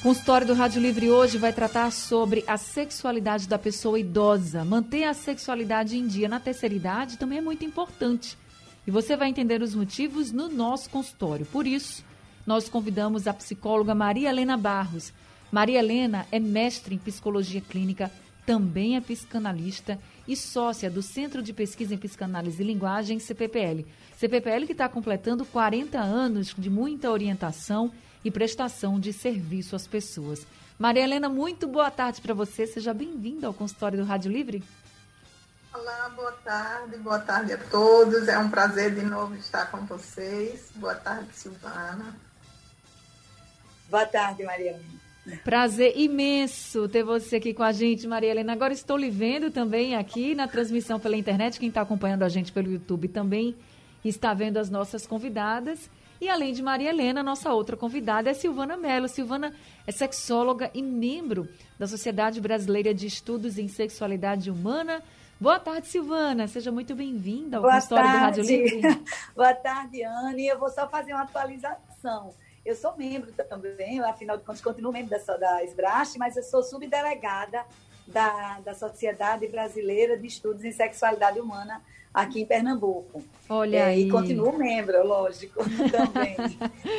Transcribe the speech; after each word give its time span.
O 0.00 0.02
consultório 0.02 0.46
do 0.46 0.54
Rádio 0.54 0.80
Livre 0.80 1.10
hoje 1.10 1.36
vai 1.36 1.52
tratar 1.52 1.92
sobre 1.92 2.42
a 2.46 2.56
sexualidade 2.56 3.46
da 3.46 3.58
pessoa 3.58 4.00
idosa. 4.00 4.64
Manter 4.64 5.04
a 5.04 5.12
sexualidade 5.12 5.94
em 5.94 6.06
dia 6.06 6.26
na 6.26 6.40
terceira 6.40 6.74
idade 6.74 7.18
também 7.18 7.36
é 7.36 7.42
muito 7.42 7.66
importante. 7.66 8.34
E 8.86 8.90
você 8.90 9.14
vai 9.14 9.28
entender 9.28 9.60
os 9.60 9.74
motivos 9.74 10.32
no 10.32 10.48
nosso 10.48 10.88
consultório. 10.88 11.44
Por 11.44 11.66
isso, 11.66 12.02
nós 12.46 12.66
convidamos 12.66 13.26
a 13.26 13.34
psicóloga 13.34 13.94
Maria 13.94 14.30
Helena 14.30 14.56
Barros. 14.56 15.12
Maria 15.52 15.80
Helena 15.80 16.26
é 16.32 16.40
mestre 16.40 16.94
em 16.94 16.98
psicologia 16.98 17.60
clínica, 17.60 18.10
também 18.46 18.96
é 18.96 19.02
psicanalista 19.02 19.98
e 20.26 20.34
sócia 20.34 20.90
do 20.90 21.02
Centro 21.02 21.42
de 21.42 21.52
Pesquisa 21.52 21.94
em 21.94 21.98
Psicanálise 21.98 22.62
e 22.62 22.66
Linguagem, 22.66 23.18
CPPL. 23.18 23.84
CPPL 24.16 24.64
que 24.64 24.72
está 24.72 24.88
completando 24.88 25.44
40 25.44 26.00
anos 26.00 26.54
de 26.56 26.70
muita 26.70 27.10
orientação 27.10 27.92
e 28.24 28.30
prestação 28.30 28.98
de 28.98 29.12
serviço 29.12 29.76
às 29.76 29.86
pessoas. 29.86 30.46
Maria 30.78 31.04
Helena, 31.04 31.28
muito 31.28 31.66
boa 31.66 31.90
tarde 31.90 32.20
para 32.20 32.34
você. 32.34 32.66
Seja 32.66 32.94
bem-vinda 32.94 33.46
ao 33.46 33.54
consultório 33.54 33.98
do 33.98 34.04
Rádio 34.04 34.32
Livre. 34.32 34.62
Olá, 35.72 36.10
boa 36.16 36.32
tarde, 36.32 36.96
boa 36.98 37.18
tarde 37.18 37.52
a 37.52 37.58
todos. 37.58 38.26
É 38.28 38.38
um 38.38 38.50
prazer 38.50 38.94
de 38.94 39.02
novo 39.02 39.34
estar 39.36 39.70
com 39.70 39.84
vocês. 39.86 40.70
Boa 40.74 40.94
tarde, 40.94 41.28
Silvana. 41.32 42.16
Boa 43.88 44.06
tarde, 44.06 44.42
Maria 44.42 44.70
Helena. 44.70 45.00
Prazer 45.44 45.96
imenso 45.96 46.88
ter 46.88 47.04
você 47.04 47.36
aqui 47.36 47.52
com 47.54 47.62
a 47.62 47.72
gente, 47.72 48.06
Maria 48.06 48.30
Helena. 48.30 48.52
Agora 48.52 48.72
estou 48.72 48.96
lhe 48.96 49.10
vendo 49.10 49.50
também 49.50 49.94
aqui 49.94 50.34
na 50.34 50.48
transmissão 50.48 50.98
pela 50.98 51.16
internet. 51.16 51.60
Quem 51.60 51.68
está 51.68 51.82
acompanhando 51.82 52.22
a 52.22 52.28
gente 52.28 52.50
pelo 52.50 52.70
YouTube 52.70 53.06
também 53.08 53.54
está 54.04 54.32
vendo 54.32 54.56
as 54.56 54.70
nossas 54.70 55.06
convidadas. 55.06 55.90
E 56.20 56.28
além 56.28 56.52
de 56.52 56.62
Maria 56.62 56.90
Helena, 56.90 57.22
nossa 57.22 57.50
outra 57.52 57.76
convidada 57.76 58.28
é 58.28 58.34
Silvana 58.34 58.76
Mello. 58.76 59.08
Silvana 59.08 59.54
é 59.86 59.90
sexóloga 59.90 60.70
e 60.74 60.82
membro 60.82 61.48
da 61.78 61.86
Sociedade 61.86 62.40
Brasileira 62.42 62.92
de 62.92 63.06
Estudos 63.06 63.58
em 63.58 63.68
Sexualidade 63.68 64.50
Humana. 64.50 65.02
Boa 65.40 65.58
tarde, 65.58 65.88
Silvana. 65.88 66.46
Seja 66.46 66.70
muito 66.70 66.94
bem-vinda 66.94 67.56
ao 67.56 67.62
consultório 67.62 68.10
do 68.10 68.18
Rádio 68.18 68.44
Livre. 68.44 69.04
Boa 69.34 69.54
tarde, 69.54 70.02
Anne. 70.04 70.46
Eu 70.46 70.58
vou 70.58 70.68
só 70.68 70.86
fazer 70.86 71.14
uma 71.14 71.22
atualização. 71.22 72.34
Eu 72.66 72.76
sou 72.76 72.94
membro 72.94 73.32
também, 73.32 74.00
afinal 74.00 74.36
de 74.36 74.44
contas, 74.44 74.60
continuo 74.60 74.92
membro 74.92 75.18
da, 75.18 75.36
da 75.38 75.64
SBRAST, 75.64 76.18
mas 76.18 76.36
eu 76.36 76.42
sou 76.42 76.62
subdelegada 76.62 77.64
da, 78.12 78.60
da 78.60 78.74
Sociedade 78.74 79.46
Brasileira 79.48 80.16
de 80.16 80.26
Estudos 80.26 80.64
em 80.64 80.72
Sexualidade 80.72 81.40
Humana 81.40 81.80
aqui 82.12 82.40
em 82.40 82.46
Pernambuco. 82.46 83.22
Olha 83.48 83.78
é, 83.78 83.84
aí. 83.84 84.08
E 84.08 84.10
continuo 84.10 84.56
membro, 84.56 85.06
lógico, 85.06 85.62
também. 85.90 86.36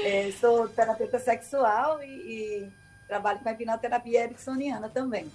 é, 0.06 0.32
sou 0.40 0.68
terapeuta 0.70 1.20
sexual 1.20 2.02
e, 2.02 2.08
e, 2.08 2.68
trabalho 3.08 3.40
com 3.40 3.50
a 3.50 3.52
hipnoterapia 3.52 4.24
ericksoniana 4.24 4.90
também. 4.90 5.26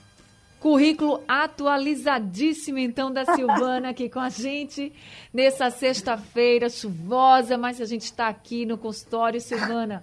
Currículo 0.58 1.22
atualizadíssimo, 1.28 2.78
então, 2.78 3.12
da 3.12 3.26
Silvana 3.26 3.90
aqui 3.90 4.08
com 4.08 4.18
a 4.18 4.30
gente 4.30 4.92
nessa 5.32 5.70
sexta-feira 5.70 6.70
chuvosa, 6.70 7.58
mas 7.58 7.80
a 7.80 7.84
gente 7.84 8.04
está 8.04 8.28
aqui 8.28 8.64
no 8.64 8.78
consultório, 8.78 9.40
Silvana. 9.40 10.02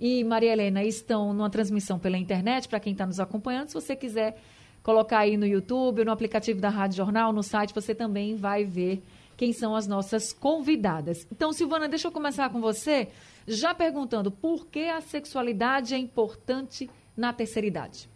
E 0.00 0.24
Maria 0.24 0.52
Helena 0.52 0.82
estão 0.82 1.32
numa 1.32 1.50
transmissão 1.50 1.98
pela 1.98 2.18
internet, 2.18 2.66
para 2.68 2.80
quem 2.80 2.92
está 2.92 3.06
nos 3.06 3.20
acompanhando. 3.20 3.68
Se 3.68 3.74
você 3.74 3.94
quiser 3.94 4.36
colocar 4.82 5.20
aí 5.20 5.36
no 5.36 5.46
YouTube, 5.46 6.04
no 6.04 6.12
aplicativo 6.12 6.60
da 6.60 6.68
Rádio 6.68 6.96
Jornal, 6.96 7.32
no 7.32 7.42
site, 7.42 7.74
você 7.74 7.94
também 7.94 8.34
vai 8.34 8.64
ver 8.64 9.02
quem 9.36 9.52
são 9.52 9.74
as 9.74 9.86
nossas 9.86 10.32
convidadas. 10.32 11.26
Então, 11.30 11.52
Silvana, 11.52 11.88
deixa 11.88 12.08
eu 12.08 12.12
começar 12.12 12.50
com 12.50 12.60
você, 12.60 13.08
já 13.46 13.74
perguntando 13.74 14.30
por 14.30 14.66
que 14.66 14.88
a 14.88 15.00
sexualidade 15.00 15.94
é 15.94 15.98
importante 15.98 16.90
na 17.16 17.32
terceira 17.32 17.66
idade. 17.66 18.08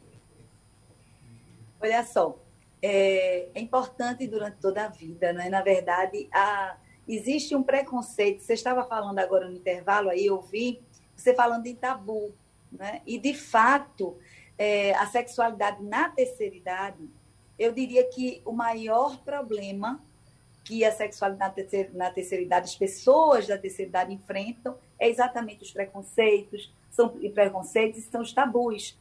Olha 1.81 2.05
só, 2.05 2.39
é, 2.83 3.49
é 3.55 3.61
importante 3.61 4.27
durante 4.27 4.59
toda 4.59 4.85
a 4.85 4.89
vida, 4.89 5.33
né? 5.33 5.49
Na 5.49 5.63
verdade, 5.63 6.29
a, 6.33 6.77
existe 7.07 7.55
um 7.55 7.63
preconceito. 7.63 8.43
Você 8.43 8.55
estava 8.55 8.85
falando 8.85 9.19
agora 9.19 9.49
no 9.49 9.57
intervalo, 9.57 10.11
aí 10.11 10.27
eu 10.27 10.41
vi 10.41 10.81
você 11.15 11.35
falando 11.35 11.67
em 11.67 11.75
tabu, 11.75 12.33
né? 12.71 13.01
E 13.07 13.19
de 13.19 13.35
fato, 13.35 14.17
é, 14.59 14.95
a 14.95 15.07
sexualidade 15.07 15.83
na 15.83 16.09
terceira 16.09 16.55
idade, 16.55 17.09
eu 17.59 17.73
diria 17.73 18.05
que 18.05 18.41
o 18.45 18.53
maior 18.53 19.19
problema 19.19 20.01
que 20.65 20.85
a 20.85 20.91
sexualidade 20.91 21.51
na 21.51 21.55
terceira, 21.55 21.91
na 21.95 22.11
terceira 22.11 22.43
idade, 22.43 22.65
as 22.67 22.75
pessoas 22.75 23.47
da 23.47 23.57
terceira 23.57 23.89
idade 23.89 24.13
enfrentam, 24.13 24.77
é 24.99 25.09
exatamente 25.09 25.63
os 25.63 25.71
preconceitos, 25.71 26.73
são 26.91 27.17
e 27.21 27.31
preconceitos 27.31 28.03
são 28.05 28.21
os 28.21 28.33
tabus. 28.33 28.99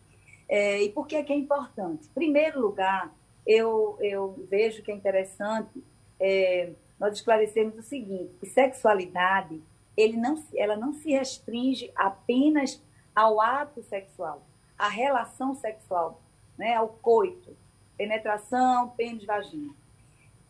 É, 0.48 0.84
e 0.84 0.90
por 0.90 1.08
que 1.08 1.16
é 1.16 1.24
que 1.24 1.34
é 1.34 1.36
importante? 1.36 2.08
Em 2.08 2.14
primeiro 2.14 2.62
lugar, 2.62 3.12
eu, 3.48 3.98
eu 4.00 4.46
vejo 4.50 4.84
que 4.84 4.92
é 4.92 4.96
interessante 4.96 5.84
é, 6.20 6.70
nós 7.00 7.16
esclarecermos 7.16 7.78
o 7.80 7.82
seguinte, 7.82 8.32
que 8.40 8.46
sexualidade, 8.46 9.60
ele 9.98 10.18
não, 10.18 10.42
ela 10.56 10.76
não 10.76 10.94
se 10.94 11.12
restringe 11.12 11.92
apenas 11.96 12.82
ao 13.16 13.42
ato 13.42 13.82
sexual 13.84 14.46
a 14.78 14.90
relação 14.90 15.56
sexual, 15.56 16.22
né, 16.58 16.75
ao 16.75 16.90
coito, 16.90 17.56
penetração, 17.97 18.90
pênis, 18.90 19.25
vagina. 19.25 19.74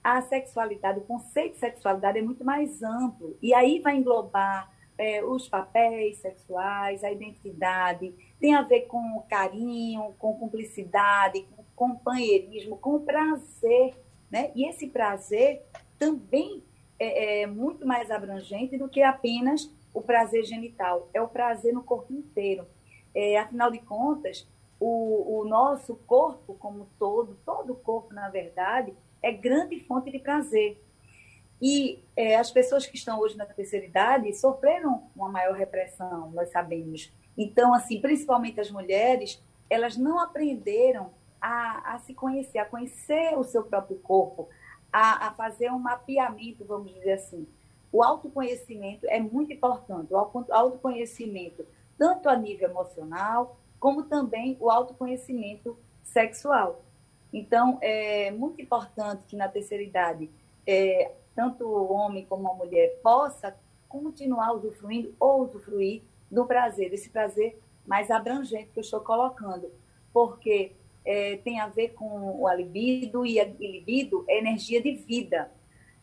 A 0.04 0.22
sexualidade, 0.22 1.00
o 1.00 1.04
conceito 1.04 1.54
de 1.54 1.60
sexualidade 1.60 2.20
é 2.20 2.22
muito 2.22 2.44
mais 2.44 2.84
amplo 2.84 3.38
e 3.42 3.54
aí 3.54 3.80
vai 3.80 3.96
englobar 3.96 4.72
é, 4.98 5.24
os 5.24 5.50
papéis 5.50 6.18
sexuais, 6.18 7.04
a 7.04 7.12
identidade, 7.12 8.14
tem 8.40 8.56
a 8.56 8.62
ver 8.62 8.82
com 8.82 9.24
carinho, 9.30 10.14
com 10.18 10.38
cumplicidade, 10.38 11.46
com 11.56 11.64
companheirismo, 11.76 12.78
com 12.78 13.04
prazer, 13.04 13.96
né? 14.30 14.52
E 14.56 14.68
esse 14.68 14.88
prazer 14.88 15.64
também 16.00 16.64
é, 17.00 17.42
é 17.42 17.48
muito 17.48 17.86
mais 17.86 18.10
abrangente 18.10 18.78
do 18.78 18.88
que 18.88 19.02
apenas 19.02 19.70
o 19.94 20.02
prazer 20.02 20.44
genital, 20.44 21.10
é 21.14 21.22
o 21.22 21.28
prazer 21.28 21.74
no 21.74 21.84
corpo 21.84 22.14
inteiro. 22.14 22.66
É, 23.16 23.40
afinal 23.40 23.72
de 23.72 23.80
contas, 23.80 24.46
o, 24.80 25.40
o 25.40 25.46
nosso 25.46 25.96
corpo 26.06 26.54
como 26.56 26.88
todo, 27.00 27.38
todo 27.46 27.74
o 27.74 27.76
corpo, 27.76 28.14
na 28.14 28.30
verdade, 28.30 28.94
é 29.24 29.32
grande 29.32 29.80
fonte 29.80 30.12
de 30.12 30.20
prazer. 30.20 30.80
E 31.62 32.04
é, 32.16 32.36
as 32.36 32.52
pessoas 32.52 32.86
que 32.86 32.98
estão 32.98 33.20
hoje 33.20 33.38
na 33.38 33.46
terceira 33.46 33.86
idade 33.86 34.34
sofreram 34.34 35.04
uma 35.16 35.30
maior 35.30 35.56
repressão, 35.56 36.30
nós 36.32 36.50
sabemos. 36.50 37.12
Então, 37.38 37.74
assim, 37.74 38.02
principalmente 38.02 38.60
as 38.60 38.70
mulheres, 38.70 39.42
elas 39.70 39.96
não 39.98 40.20
aprenderam 40.20 41.10
a, 41.42 41.96
a 41.96 42.00
se 42.00 42.14
conhecer, 42.14 42.60
a 42.60 42.66
conhecer 42.66 43.38
o 43.38 43.44
seu 43.44 43.64
próprio 43.64 43.98
corpo, 43.98 44.50
a, 44.92 45.28
a, 45.28 45.32
fazer 45.32 45.72
um 45.72 45.80
mapeamento, 45.80 46.66
vamos 46.66 46.94
dizer 46.94 47.14
assim. 47.14 47.48
O 47.92 48.04
autoconhecimento 48.04 49.06
é 49.08 49.20
muito 49.20 49.54
importante. 49.54 50.14
O 50.14 50.18
autoconhecimento 50.18 51.66
tanto 51.98 52.30
a 52.30 52.36
nível 52.36 52.70
emocional, 52.70 53.58
como 53.80 54.04
também 54.04 54.58
o 54.60 54.70
autoconhecimento 54.70 55.78
sexual. 56.04 56.84
Então, 57.32 57.78
é 57.82 58.32
muito 58.32 58.62
importante 58.62 59.24
que 59.28 59.36
na 59.36 59.48
terceira 59.48 59.84
idade, 59.84 60.30
é, 60.66 61.12
tanto 61.36 61.68
o 61.68 61.92
homem 61.92 62.26
como 62.26 62.50
a 62.50 62.54
mulher 62.54 63.00
possa 63.04 63.56
continuar 63.90 64.54
usufruindo 64.54 65.14
ou 65.20 65.44
usufruir 65.44 66.02
do 66.32 66.46
prazer, 66.46 66.90
desse 66.90 67.10
prazer 67.10 67.60
mais 67.86 68.10
abrangente 68.10 68.70
que 68.72 68.80
eu 68.80 68.82
estou 68.82 69.02
colocando, 69.02 69.72
porque 70.12 70.72
é, 71.04 71.38
tem 71.38 71.60
a 71.60 71.68
ver 71.68 71.90
com 71.90 72.42
o 72.42 72.50
libido 72.54 73.26
e 73.26 73.40
a 73.40 73.46
libido 73.46 74.26
é 74.28 74.40
energia 74.40 74.82
de 74.82 74.92
vida. 74.92 75.52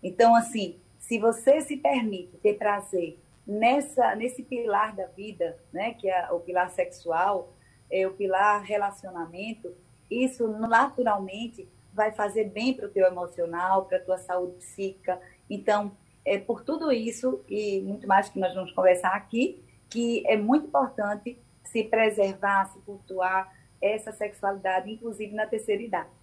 Então, 0.03 0.35
assim, 0.35 0.77
se 0.99 1.19
você 1.19 1.61
se 1.63 1.77
permite 1.77 2.37
ter 2.39 2.55
prazer 2.55 3.19
nessa 3.47 4.15
nesse 4.15 4.43
pilar 4.43 4.95
da 4.95 5.07
vida, 5.07 5.57
né, 5.73 5.95
que 5.95 6.09
é 6.09 6.31
o 6.31 6.41
pilar 6.41 6.71
sexual, 6.71 7.53
é 7.91 8.07
o 8.07 8.13
pilar 8.13 8.63
relacionamento, 8.63 9.75
isso 10.11 10.47
naturalmente 10.49 11.69
vai 11.93 12.11
fazer 12.13 12.45
bem 12.45 12.73
para 12.75 12.87
o 12.87 12.91
teu 12.91 13.07
emocional, 13.07 13.85
para 13.85 13.99
a 13.99 14.01
tua 14.01 14.19
saúde 14.19 14.57
psíquica. 14.57 15.21
Então, 15.49 15.93
é 16.25 16.39
por 16.39 16.63
tudo 16.63 16.91
isso 16.91 17.45
e 17.49 17.81
muito 17.83 18.07
mais 18.07 18.29
que 18.29 18.39
nós 18.39 18.55
vamos 18.55 18.73
conversar 18.73 19.15
aqui, 19.15 19.63
que 19.91 20.23
é 20.27 20.37
muito 20.37 20.67
importante 20.67 21.39
se 21.65 21.85
preservar, 21.85 22.73
se 22.73 22.79
cultuar 22.81 23.53
essa 23.81 24.13
sexualidade, 24.13 24.91
inclusive 24.91 25.35
na 25.35 25.47
terceira 25.47 25.83
idade. 25.83 26.22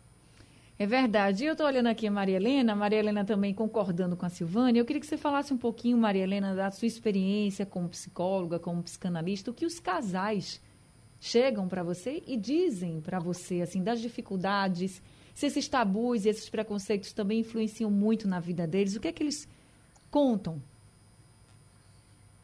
É 0.81 0.87
verdade. 0.87 1.43
Eu 1.43 1.51
estou 1.51 1.67
olhando 1.67 1.87
aqui 1.87 2.07
a 2.07 2.11
Maria 2.11 2.37
Helena, 2.37 2.71
a 2.71 2.75
Maria 2.75 2.99
Helena 2.99 3.25
também 3.25 3.53
concordando 3.53 4.15
com 4.15 4.25
a 4.25 4.29
Silvânia. 4.29 4.79
Eu 4.79 4.85
queria 4.85 5.01
que 5.01 5.05
você 5.05 5.17
falasse 5.17 5.53
um 5.53 5.57
pouquinho, 5.57 5.97
Maria 5.97 6.23
Helena, 6.23 6.55
da 6.55 6.71
sua 6.71 6.87
experiência 6.87 7.65
como 7.65 7.89
psicóloga, 7.89 8.57
como 8.57 8.81
psicanalista, 8.81 9.51
o 9.51 9.53
que 9.53 9.65
os 9.65 9.77
casais 9.77 10.61
chegam 11.19 11.67
para 11.67 11.83
você 11.83 12.23
e 12.25 12.37
dizem 12.37 13.01
para 13.01 13.19
você, 13.19 13.59
assim, 13.59 13.83
das 13.83 13.99
dificuldades, 13.99 15.01
se 15.35 15.47
esses 15.47 15.67
tabus 15.67 16.23
e 16.23 16.29
esses 16.29 16.49
preconceitos 16.49 17.11
também 17.11 17.41
influenciam 17.41 17.91
muito 17.91 18.25
na 18.25 18.39
vida 18.39 18.65
deles, 18.65 18.95
o 18.95 19.01
que 19.01 19.09
é 19.09 19.11
que 19.11 19.21
eles 19.21 19.49
contam? 20.09 20.61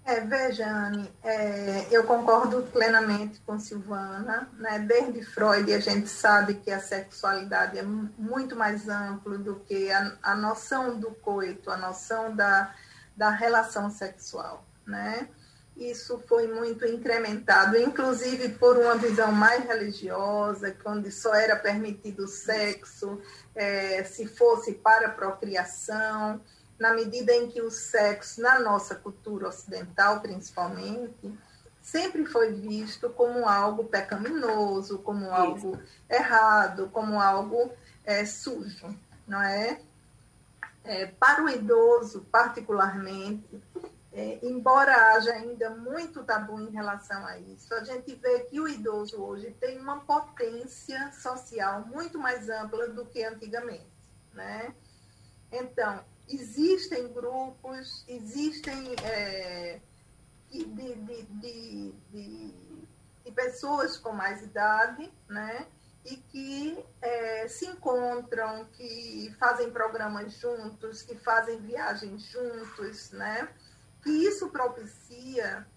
É, 0.08 0.20
veja, 0.20 0.68
Anne, 0.68 1.12
é, 1.24 1.88
eu 1.90 2.04
concordo 2.04 2.62
plenamente 2.72 3.42
com 3.44 3.60
Silvana. 3.60 4.48
Né? 4.54 4.78
Desde 4.78 5.26
Freud, 5.26 5.74
a 5.74 5.80
gente 5.80 6.08
sabe 6.08 6.54
que 6.54 6.70
a 6.70 6.80
sexualidade 6.80 7.80
é 7.80 7.82
muito 7.82 8.56
mais 8.56 8.88
ampla 8.88 9.40
do 9.40 9.56
que 9.62 9.92
a, 9.92 10.16
a 10.22 10.36
noção 10.36 11.00
do 11.00 11.10
coito, 11.10 11.72
a 11.72 11.78
noção 11.78 12.36
da, 12.36 12.72
da 13.18 13.32
relação 13.32 13.90
sexual. 13.90 14.64
Né? 14.86 15.28
Isso 15.76 16.24
foi 16.28 16.48
muito 16.54 16.86
incrementado, 16.86 17.76
inclusive 17.76 18.50
por 18.50 18.78
uma 18.78 18.96
visão 18.96 19.32
mais 19.32 19.66
religiosa, 19.66 20.76
onde 20.86 21.12
só 21.12 21.34
era 21.34 21.56
permitido 21.56 22.26
o 22.26 22.28
sexo 22.28 23.20
é, 23.56 24.04
se 24.04 24.28
fosse 24.28 24.74
para 24.74 25.10
procriação 25.10 26.40
na 26.80 26.94
medida 26.94 27.34
em 27.34 27.50
que 27.50 27.62
o 27.62 27.72
sexo, 27.72 28.42
na 28.42 28.60
nossa 28.60 28.96
cultura 28.96 29.48
ocidental 29.48 30.20
principalmente, 30.20 31.34
sempre 31.82 32.26
foi 32.26 32.52
visto 32.52 33.10
como 33.12 33.48
algo 33.48 33.86
pecaminoso, 33.86 35.00
como 35.00 35.30
algo 35.30 35.80
errado, 36.10 36.90
como 36.92 37.22
algo 37.22 37.72
é, 38.04 38.26
sujo, 38.26 38.88
não 39.28 39.42
é? 39.42 39.80
é? 40.84 41.06
Para 41.06 41.44
o 41.44 41.50
idoso, 41.50 42.26
particularmente, 42.32 43.64
é, 44.12 44.40
embora 44.42 45.14
haja 45.14 45.32
ainda 45.34 45.70
muito 45.70 46.24
tabu 46.24 46.60
em 46.60 46.72
relação 46.72 47.26
a 47.26 47.38
isso, 47.38 47.74
a 47.74 47.84
gente 47.84 48.16
vê 48.16 48.40
que 48.46 48.60
o 48.60 48.68
idoso 48.68 49.22
hoje 49.22 49.52
tem 49.60 49.80
uma 49.80 50.00
potência 50.00 51.12
social 51.12 51.86
muito 51.86 52.18
mais 52.18 52.50
ampla 52.50 52.88
do 52.88 53.06
que 53.06 53.24
antigamente, 53.24 53.92
né? 54.34 54.74
Então, 55.52 56.04
existem 56.30 57.12
grupos, 57.14 58.04
existem 58.08 58.96
é, 59.04 59.80
de, 60.50 60.66
de, 60.66 61.24
de, 61.24 61.94
de, 62.12 63.32
pessoas 63.32 63.98
com 63.98 64.14
mais 64.14 64.42
idade, 64.42 65.12
né? 65.28 65.68
E 66.06 66.16
que 66.16 66.86
é, 67.02 67.48
se 67.48 67.66
encontram, 67.66 68.66
que 68.72 69.36
fazem 69.38 69.72
programas 69.72 70.34
juntos, 70.34 71.02
que 71.02 71.16
fazem 71.16 71.60
viagens 71.60 72.24
juntos, 72.24 73.12
né? 73.12 73.50
Que 74.02 74.10
isso 74.10 74.50
propicia 74.50 75.68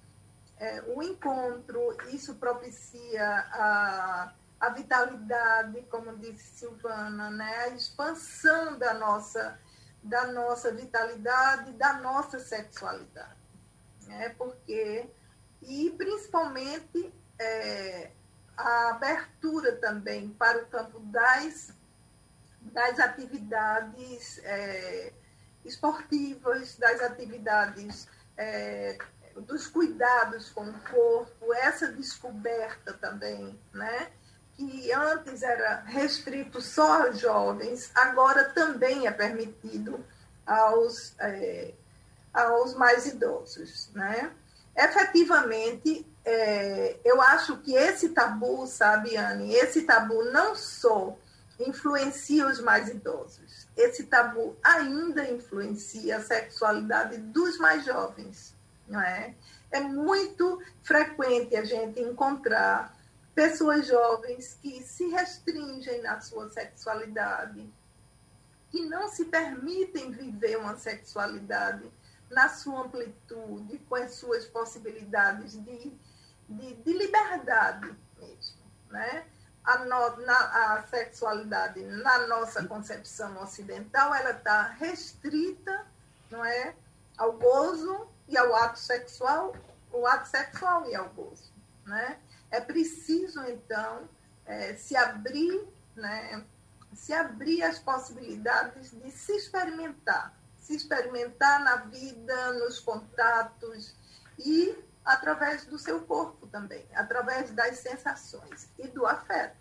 é, 0.58 0.82
o 0.94 1.02
encontro, 1.02 1.96
isso 2.12 2.34
propicia 2.36 3.26
a, 3.52 4.32
a 4.60 4.70
vitalidade, 4.70 5.82
como 5.90 6.16
disse 6.18 6.58
Silvana, 6.58 7.30
né? 7.30 7.64
A 7.64 7.68
expansão 7.70 8.78
da 8.78 8.94
nossa 8.94 9.58
da 10.02 10.26
nossa 10.32 10.72
vitalidade, 10.72 11.72
da 11.72 11.94
nossa 11.94 12.38
sexualidade. 12.38 13.36
Né? 14.06 14.30
Porque, 14.30 15.08
e 15.62 15.90
principalmente 15.90 17.12
é, 17.38 18.10
a 18.56 18.90
abertura 18.90 19.76
também 19.76 20.30
para 20.30 20.62
o 20.62 20.66
campo 20.66 20.98
das, 21.00 21.72
das 22.60 22.98
atividades 22.98 24.38
é, 24.44 25.12
esportivas, 25.64 26.76
das 26.76 27.00
atividades 27.00 28.08
é, 28.36 28.98
dos 29.36 29.68
cuidados 29.68 30.50
com 30.50 30.68
o 30.68 30.80
corpo, 30.80 31.52
essa 31.54 31.92
descoberta 31.92 32.92
também, 32.94 33.58
né? 33.72 34.10
Que 34.58 34.92
antes 34.92 35.42
era 35.44 35.84
restrito 35.86 36.60
só 36.60 37.04
aos 37.04 37.20
jovens, 37.20 37.92
agora 37.94 38.44
também 38.46 39.06
é 39.06 39.10
permitido 39.12 40.04
aos, 40.44 41.14
é, 41.20 41.72
aos 42.34 42.74
mais 42.74 43.06
idosos. 43.06 43.88
Né? 43.94 44.32
Efetivamente, 44.76 46.04
é, 46.24 46.98
eu 47.04 47.22
acho 47.22 47.58
que 47.58 47.72
esse 47.76 48.08
tabu, 48.08 48.66
sabe, 48.66 49.16
Anne, 49.16 49.54
esse 49.54 49.82
tabu 49.82 50.24
não 50.32 50.56
só 50.56 51.16
influencia 51.60 52.48
os 52.48 52.60
mais 52.60 52.88
idosos, 52.88 53.68
esse 53.76 54.04
tabu 54.04 54.56
ainda 54.62 55.28
influencia 55.30 56.16
a 56.16 56.20
sexualidade 56.22 57.16
dos 57.18 57.58
mais 57.58 57.84
jovens. 57.84 58.56
Não 58.88 59.00
é? 59.00 59.34
é 59.70 59.80
muito 59.80 60.60
frequente 60.82 61.54
a 61.54 61.64
gente 61.64 62.00
encontrar 62.00 62.97
pessoas 63.38 63.86
jovens 63.86 64.58
que 64.60 64.82
se 64.82 65.06
restringem 65.10 66.02
na 66.02 66.20
sua 66.20 66.50
sexualidade, 66.50 67.72
que 68.68 68.84
não 68.86 69.06
se 69.06 69.26
permitem 69.26 70.10
viver 70.10 70.58
uma 70.58 70.76
sexualidade 70.76 71.88
na 72.28 72.48
sua 72.48 72.80
amplitude, 72.80 73.78
com 73.88 73.94
as 73.94 74.14
suas 74.14 74.44
possibilidades 74.46 75.52
de, 75.52 75.92
de, 76.48 76.74
de 76.74 76.92
liberdade 76.92 77.94
mesmo, 78.18 78.58
né? 78.90 79.24
A, 79.62 79.84
no, 79.84 80.16
na, 80.16 80.74
a 80.74 80.86
sexualidade 80.88 81.80
na 81.84 82.26
nossa 82.26 82.66
concepção 82.66 83.40
ocidental 83.40 84.12
ela 84.16 84.32
está 84.32 84.62
restrita, 84.62 85.86
não 86.28 86.44
é, 86.44 86.74
ao 87.16 87.34
gozo 87.34 88.08
e 88.26 88.36
ao 88.36 88.52
ato 88.56 88.80
sexual, 88.80 89.54
o 89.92 90.04
ato 90.08 90.26
sexual 90.26 90.90
e 90.90 90.96
ao 90.96 91.08
gozo, 91.10 91.52
né? 91.86 92.18
É 92.50 92.60
preciso, 92.60 93.42
então, 93.44 94.08
é, 94.46 94.74
se 94.74 94.96
abrir, 94.96 95.66
né, 95.94 96.44
se 96.94 97.12
abrir 97.12 97.62
as 97.62 97.78
possibilidades 97.78 98.90
de 98.90 99.10
se 99.10 99.32
experimentar, 99.32 100.34
se 100.58 100.74
experimentar 100.74 101.62
na 101.62 101.76
vida, 101.76 102.52
nos 102.54 102.80
contatos 102.80 103.94
e 104.38 104.74
através 105.04 105.64
do 105.64 105.78
seu 105.78 106.02
corpo 106.02 106.46
também, 106.46 106.84
através 106.94 107.50
das 107.50 107.78
sensações 107.78 108.68
e 108.78 108.86
do 108.88 109.06
afeto. 109.06 109.56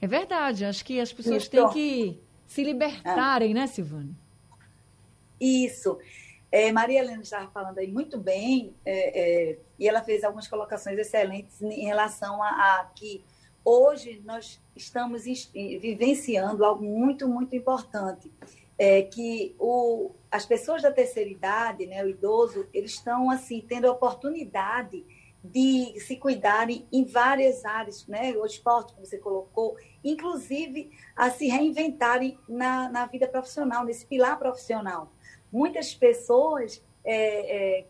É 0.00 0.06
verdade, 0.06 0.64
acho 0.64 0.84
que 0.84 1.00
as 1.00 1.12
pessoas 1.12 1.44
Isso. 1.44 1.50
têm 1.50 1.68
que 1.70 2.20
se 2.46 2.62
libertarem, 2.62 3.52
é. 3.52 3.54
né, 3.54 3.66
Silvane? 3.66 4.16
Isso. 5.40 5.98
É, 6.50 6.70
Maria 6.70 7.00
Helena 7.00 7.22
estava 7.22 7.50
falando 7.50 7.78
aí 7.78 7.90
muito 7.90 8.18
bem, 8.18 8.74
é, 8.84 9.50
é, 9.52 9.58
e 9.78 9.88
ela 9.88 10.02
fez 10.02 10.24
algumas 10.24 10.48
colocações 10.48 10.98
excelentes 10.98 11.60
em 11.62 11.84
relação 11.84 12.42
a, 12.42 12.48
a 12.48 12.84
que 12.94 13.24
hoje 13.64 14.22
nós 14.24 14.60
estamos 14.76 15.24
vivenciando 15.54 16.64
algo 16.64 16.84
muito, 16.84 17.26
muito 17.26 17.56
importante, 17.56 18.30
é 18.76 19.02
que 19.02 19.54
o, 19.58 20.10
as 20.30 20.44
pessoas 20.44 20.82
da 20.82 20.90
terceira 20.90 21.30
idade, 21.30 21.86
né, 21.86 22.04
o 22.04 22.08
idoso, 22.08 22.66
eles 22.74 22.92
estão 22.92 23.30
assim 23.30 23.64
tendo 23.66 23.86
a 23.86 23.92
oportunidade 23.92 25.04
de 25.42 26.00
se 26.00 26.16
cuidarem 26.16 26.86
em 26.90 27.04
várias 27.04 27.64
áreas, 27.64 28.06
né, 28.06 28.32
o 28.32 28.46
esporte 28.46 28.94
que 28.94 29.00
você 29.00 29.18
colocou, 29.18 29.76
inclusive 30.02 30.90
a 31.14 31.30
se 31.30 31.46
reinventarem 31.48 32.38
na, 32.48 32.88
na 32.88 33.06
vida 33.06 33.28
profissional, 33.28 33.84
nesse 33.84 34.06
pilar 34.06 34.38
profissional. 34.38 35.12
Muitas 35.52 35.94
pessoas, 35.94 36.82
é, 37.04 37.80
é, 37.80 37.84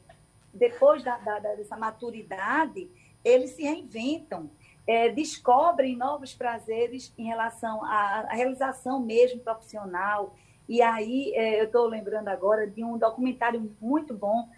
depois 0.55 1.03
da, 1.03 1.17
da, 1.19 1.39
dessa 1.39 1.77
maturidade, 1.77 2.89
eles 3.25 3.51
se 3.51 3.63
reinventam, 3.63 4.51
é, 4.87 5.09
descobrem 5.09 5.97
novos 5.97 6.35
prazeres 6.35 7.13
em 7.17 7.25
relação 7.25 7.85
à, 7.85 8.27
à 8.29 8.35
realização 8.35 9.01
mesmo 9.01 9.41
profissional. 9.41 10.37
E 10.69 10.81
aí, 10.81 11.33
é, 11.35 11.61
eu 11.61 11.65
estou 11.65 11.87
lembrando 11.87 12.29
agora 12.29 12.67
de 12.67 12.85
um 12.85 12.97
documentário 12.97 13.75
muito 13.81 14.15
bom, 14.15 14.49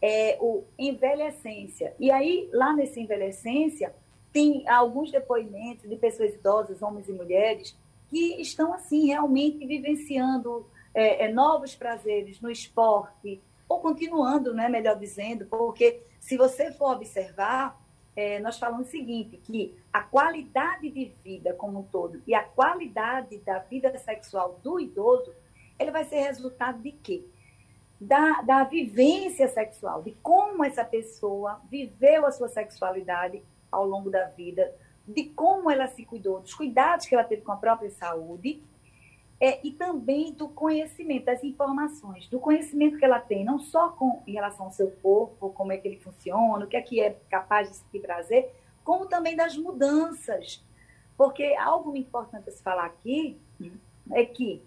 é, 0.00 0.36
o 0.40 0.64
Envelhecência. 0.78 1.94
E 1.98 2.10
aí, 2.10 2.48
lá 2.52 2.74
nesse 2.74 3.00
Envelhecência, 3.00 3.94
tem 4.32 4.68
alguns 4.68 5.10
depoimentos 5.10 5.88
de 5.88 5.96
pessoas 5.96 6.34
idosas, 6.34 6.82
homens 6.82 7.08
e 7.08 7.12
mulheres, 7.12 7.76
que 8.10 8.40
estão, 8.40 8.72
assim, 8.74 9.06
realmente 9.06 9.66
vivenciando 9.66 10.66
é, 10.94 11.24
é, 11.24 11.32
novos 11.32 11.74
prazeres 11.74 12.40
no 12.40 12.50
esporte, 12.50 13.40
ou 13.68 13.80
continuando, 13.80 14.54
né, 14.54 14.68
melhor 14.68 14.98
dizendo, 14.98 15.46
porque 15.46 16.02
se 16.20 16.36
você 16.36 16.72
for 16.72 16.92
observar, 16.92 17.80
é, 18.16 18.38
nós 18.40 18.58
falamos 18.58 18.88
o 18.88 18.90
seguinte, 18.90 19.36
que 19.38 19.76
a 19.92 20.02
qualidade 20.02 20.90
de 20.90 21.12
vida 21.22 21.52
como 21.54 21.80
um 21.80 21.82
todo 21.82 22.22
e 22.26 22.34
a 22.34 22.44
qualidade 22.44 23.38
da 23.38 23.58
vida 23.58 23.96
sexual 23.98 24.60
do 24.62 24.78
idoso, 24.78 25.34
ele 25.78 25.90
vai 25.90 26.04
ser 26.04 26.20
resultado 26.20 26.80
de 26.80 26.92
quê? 26.92 27.24
Da, 28.00 28.42
da 28.42 28.64
vivência 28.64 29.48
sexual, 29.48 30.02
de 30.02 30.12
como 30.22 30.64
essa 30.64 30.84
pessoa 30.84 31.60
viveu 31.70 32.26
a 32.26 32.32
sua 32.32 32.48
sexualidade 32.48 33.42
ao 33.70 33.86
longo 33.86 34.10
da 34.10 34.26
vida, 34.26 34.72
de 35.06 35.24
como 35.30 35.70
ela 35.70 35.88
se 35.88 36.04
cuidou, 36.04 36.40
dos 36.40 36.54
cuidados 36.54 37.06
que 37.06 37.14
ela 37.14 37.24
teve 37.24 37.42
com 37.42 37.52
a 37.52 37.56
própria 37.56 37.90
saúde 37.90 38.62
é, 39.40 39.66
e 39.66 39.72
também 39.72 40.32
do 40.32 40.48
conhecimento, 40.48 41.26
das 41.26 41.42
informações, 41.42 42.28
do 42.28 42.38
conhecimento 42.38 42.98
que 42.98 43.04
ela 43.04 43.18
tem, 43.18 43.44
não 43.44 43.58
só 43.58 43.90
com, 43.90 44.22
em 44.26 44.32
relação 44.32 44.66
ao 44.66 44.72
seu 44.72 44.90
corpo, 45.02 45.50
como 45.50 45.72
é 45.72 45.76
que 45.76 45.88
ele 45.88 46.00
funciona, 46.00 46.64
o 46.64 46.68
que 46.68 46.76
é 46.76 46.82
que 46.82 47.00
é 47.00 47.16
capaz 47.28 47.84
de 47.92 48.00
trazer, 48.00 48.54
como 48.84 49.06
também 49.06 49.36
das 49.36 49.56
mudanças. 49.56 50.64
Porque 51.16 51.54
algo 51.56 51.96
importante 51.96 52.48
a 52.48 52.52
se 52.52 52.62
falar 52.62 52.86
aqui 52.86 53.40
é 54.12 54.24
que 54.24 54.62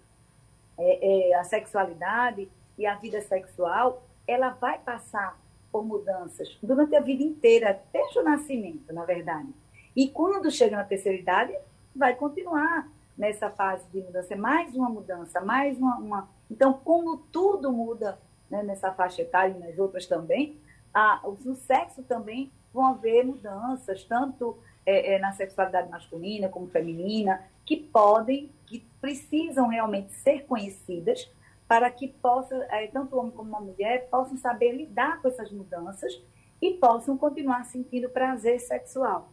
é, 0.78 1.32
é, 1.32 1.36
a 1.36 1.44
sexualidade 1.44 2.50
e 2.78 2.86
a 2.86 2.96
vida 2.96 3.22
sexual, 3.22 4.04
ela 4.28 4.50
vai 4.50 4.78
passar 4.80 5.40
por 5.72 5.84
mudanças 5.84 6.58
durante 6.62 6.96
a 6.96 7.02
vida 7.02 7.24
inteira, 7.24 7.82
desde 7.92 8.20
o 8.20 8.24
nascimento, 8.24 8.94
na 8.94 9.06
verdade. 9.06 9.50
E 9.96 10.10
quando 10.10 10.52
chega 10.52 10.78
na 10.78 10.84
terceira 10.84 11.18
idade, 11.18 11.58
vai 11.96 12.16
continuar 12.16 12.88
nessa 13.18 13.50
fase 13.50 13.86
de 13.92 14.02
mudança. 14.02 14.34
É 14.34 14.38
mais 14.38 14.76
uma 14.76 14.90
mudança, 14.90 15.42
mais 15.42 15.78
uma. 15.78 15.98
uma... 15.98 16.30
Então, 16.50 16.74
como 16.74 17.18
tudo 17.18 17.72
muda 17.72 18.20
né, 18.50 18.64
nessa 18.64 18.92
faixa 18.92 19.22
etária 19.22 19.56
e 19.56 19.60
nas 19.60 19.78
outras 19.78 20.06
também, 20.06 20.58
a, 20.94 21.22
no 21.44 21.56
sexo 21.56 22.04
também 22.04 22.52
vão 22.74 22.86
haver 22.86 23.26
mudanças, 23.26 24.04
tanto 24.04 24.58
é, 24.86 25.16
é, 25.16 25.20
na 25.20 25.34
sexualidade 25.34 25.90
masculina 25.90 26.48
como 26.48 26.68
feminina, 26.68 27.44
que 27.66 27.76
podem, 27.76 28.50
que 28.66 28.86
precisam 29.02 29.68
realmente 29.68 30.14
ser 30.14 30.46
conhecidas 30.46 31.30
para 31.68 31.92
que 31.92 32.08
possa, 32.08 32.56
é, 32.70 32.88
tanto 32.88 33.16
o 33.16 33.20
homem 33.20 33.32
como 33.32 33.56
a 33.56 33.60
mulher 33.60 34.08
possam 34.10 34.38
saber 34.38 34.72
lidar 34.72 35.22
com 35.22 35.28
essas 35.28 35.52
mudanças 35.52 36.22
e 36.62 36.72
possam 36.76 37.18
continuar 37.18 37.66
sentindo 37.66 38.10
prazer 38.10 38.60
sexual. 38.60 39.30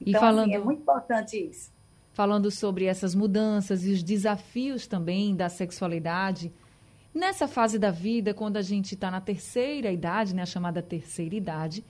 Então, 0.00 0.20
e 0.20 0.20
falando, 0.20 0.50
assim, 0.50 0.54
é 0.54 0.58
muito 0.58 0.82
importante 0.82 1.36
isso. 1.38 1.75
Falando 2.16 2.50
sobre 2.50 2.86
essas 2.86 3.14
mudanças 3.14 3.84
e 3.84 3.92
os 3.92 4.02
desafios 4.02 4.86
também 4.86 5.36
da 5.36 5.50
sexualidade, 5.50 6.50
nessa 7.14 7.46
fase 7.46 7.78
da 7.78 7.90
vida, 7.90 8.32
quando 8.32 8.56
a 8.56 8.62
gente 8.62 8.94
está 8.94 9.10
na 9.10 9.20
terceira 9.20 9.92
idade, 9.92 10.34
né, 10.34 10.40
a 10.40 10.46
chamada 10.46 10.80
terceira 10.80 11.34
idade, 11.34 11.84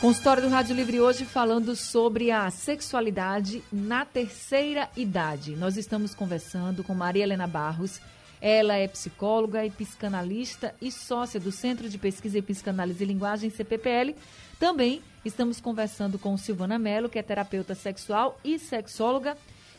Consultório 0.00 0.42
do 0.42 0.48
Rádio 0.48 0.74
Livre 0.74 1.00
hoje 1.00 1.24
falando 1.24 1.76
sobre 1.76 2.32
a 2.32 2.50
sexualidade 2.50 3.62
na 3.72 4.04
terceira 4.04 4.90
idade. 4.96 5.54
Nós 5.54 5.76
estamos 5.76 6.12
conversando 6.12 6.82
com 6.82 6.92
Maria 6.92 7.22
Helena 7.22 7.46
Barros. 7.46 8.00
Ela 8.40 8.74
é 8.74 8.88
psicóloga 8.88 9.64
e 9.64 9.70
psicanalista 9.70 10.74
e 10.82 10.90
sócia 10.90 11.38
do 11.38 11.52
Centro 11.52 11.88
de 11.88 11.98
Pesquisa 11.98 12.36
em 12.36 12.42
Psicanálise 12.42 13.04
e 13.04 13.06
Linguagem, 13.06 13.48
CPPL. 13.48 14.16
Também 14.58 15.00
estamos 15.24 15.60
conversando 15.60 16.18
com 16.18 16.36
Silvana 16.36 16.78
Mello, 16.78 17.08
que 17.08 17.18
é 17.18 17.22
terapeuta 17.22 17.74
sexual 17.74 18.38
e 18.44 18.58
sexóloga. 18.58 19.36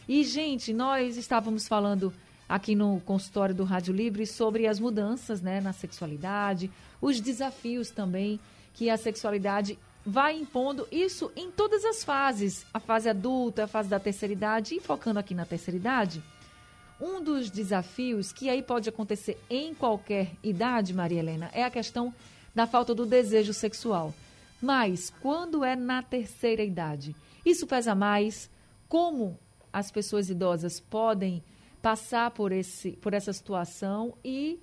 E, 0.07 0.23
gente, 0.23 0.73
nós 0.73 1.17
estávamos 1.17 1.67
falando 1.67 2.13
aqui 2.47 2.75
no 2.75 2.99
consultório 3.01 3.53
do 3.53 3.63
Rádio 3.63 3.93
Livre 3.93 4.25
sobre 4.25 4.67
as 4.67 4.79
mudanças 4.79 5.41
né, 5.41 5.59
na 5.61 5.73
sexualidade, 5.73 6.71
os 7.01 7.19
desafios 7.19 7.89
também 7.89 8.39
que 8.73 8.89
a 8.89 8.97
sexualidade 8.97 9.79
vai 10.05 10.37
impondo 10.37 10.87
isso 10.91 11.31
em 11.35 11.49
todas 11.49 11.83
as 11.83 12.03
fases, 12.03 12.65
a 12.73 12.79
fase 12.79 13.09
adulta, 13.09 13.63
a 13.63 13.67
fase 13.67 13.89
da 13.89 13.99
terceira 13.99 14.33
idade, 14.33 14.75
e 14.75 14.79
focando 14.79 15.17
aqui 15.17 15.33
na 15.33 15.45
terceira 15.45 15.77
idade, 15.77 16.21
um 17.01 17.23
dos 17.23 17.49
desafios 17.49 18.31
que 18.31 18.49
aí 18.49 18.61
pode 18.61 18.87
acontecer 18.87 19.41
em 19.49 19.73
qualquer 19.73 20.31
idade, 20.43 20.93
Maria 20.93 21.19
Helena, 21.19 21.49
é 21.53 21.63
a 21.63 21.71
questão 21.71 22.13
da 22.53 22.67
falta 22.67 22.93
do 22.93 23.05
desejo 23.05 23.53
sexual. 23.53 24.13
Mas 24.61 25.11
quando 25.21 25.63
é 25.63 25.75
na 25.75 26.01
terceira 26.01 26.63
idade, 26.63 27.15
isso 27.45 27.67
pesa 27.67 27.93
mais? 27.93 28.49
Como 28.87 29.39
as 29.71 29.91
pessoas 29.91 30.29
idosas 30.29 30.79
podem 30.79 31.43
passar 31.81 32.31
por, 32.31 32.51
esse, 32.51 32.93
por 32.93 33.13
essa 33.13 33.31
situação 33.33 34.17
e 34.23 34.59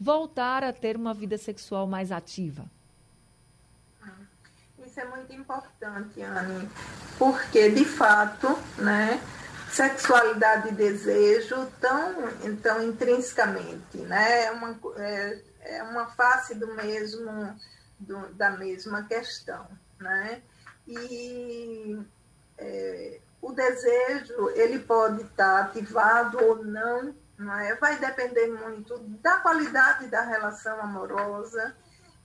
voltar 0.00 0.64
a 0.64 0.72
ter 0.72 0.96
uma 0.96 1.12
vida 1.12 1.36
sexual 1.36 1.86
mais 1.86 2.10
ativa? 2.10 2.64
isso 4.94 5.00
é 5.00 5.04
muito 5.06 5.32
importante, 5.32 6.22
Anne, 6.22 6.70
porque, 7.18 7.68
de 7.70 7.84
fato, 7.84 8.56
né, 8.78 9.20
sexualidade 9.68 10.68
e 10.68 10.72
desejo 10.72 11.64
estão, 11.64 12.14
então, 12.44 12.80
intrinsecamente, 12.80 13.98
né, 13.98 14.44
é 14.44 14.50
uma, 14.52 14.78
é, 14.96 15.38
é 15.62 15.82
uma 15.82 16.06
face 16.06 16.54
do 16.54 16.72
mesmo, 16.74 17.58
do, 18.04 18.32
da 18.34 18.50
mesma 18.50 19.04
questão, 19.04 19.66
né, 19.98 20.42
e 20.86 21.98
é, 22.58 23.20
o 23.40 23.52
desejo, 23.52 24.50
ele 24.54 24.78
pode 24.78 25.22
estar 25.22 25.64
ativado 25.64 26.42
ou 26.42 26.64
não, 26.64 27.14
não 27.36 27.58
é? 27.58 27.74
vai 27.76 27.98
depender 27.98 28.46
muito 28.48 28.98
da 29.22 29.36
qualidade 29.38 30.06
da 30.06 30.22
relação 30.22 30.80
amorosa, 30.80 31.76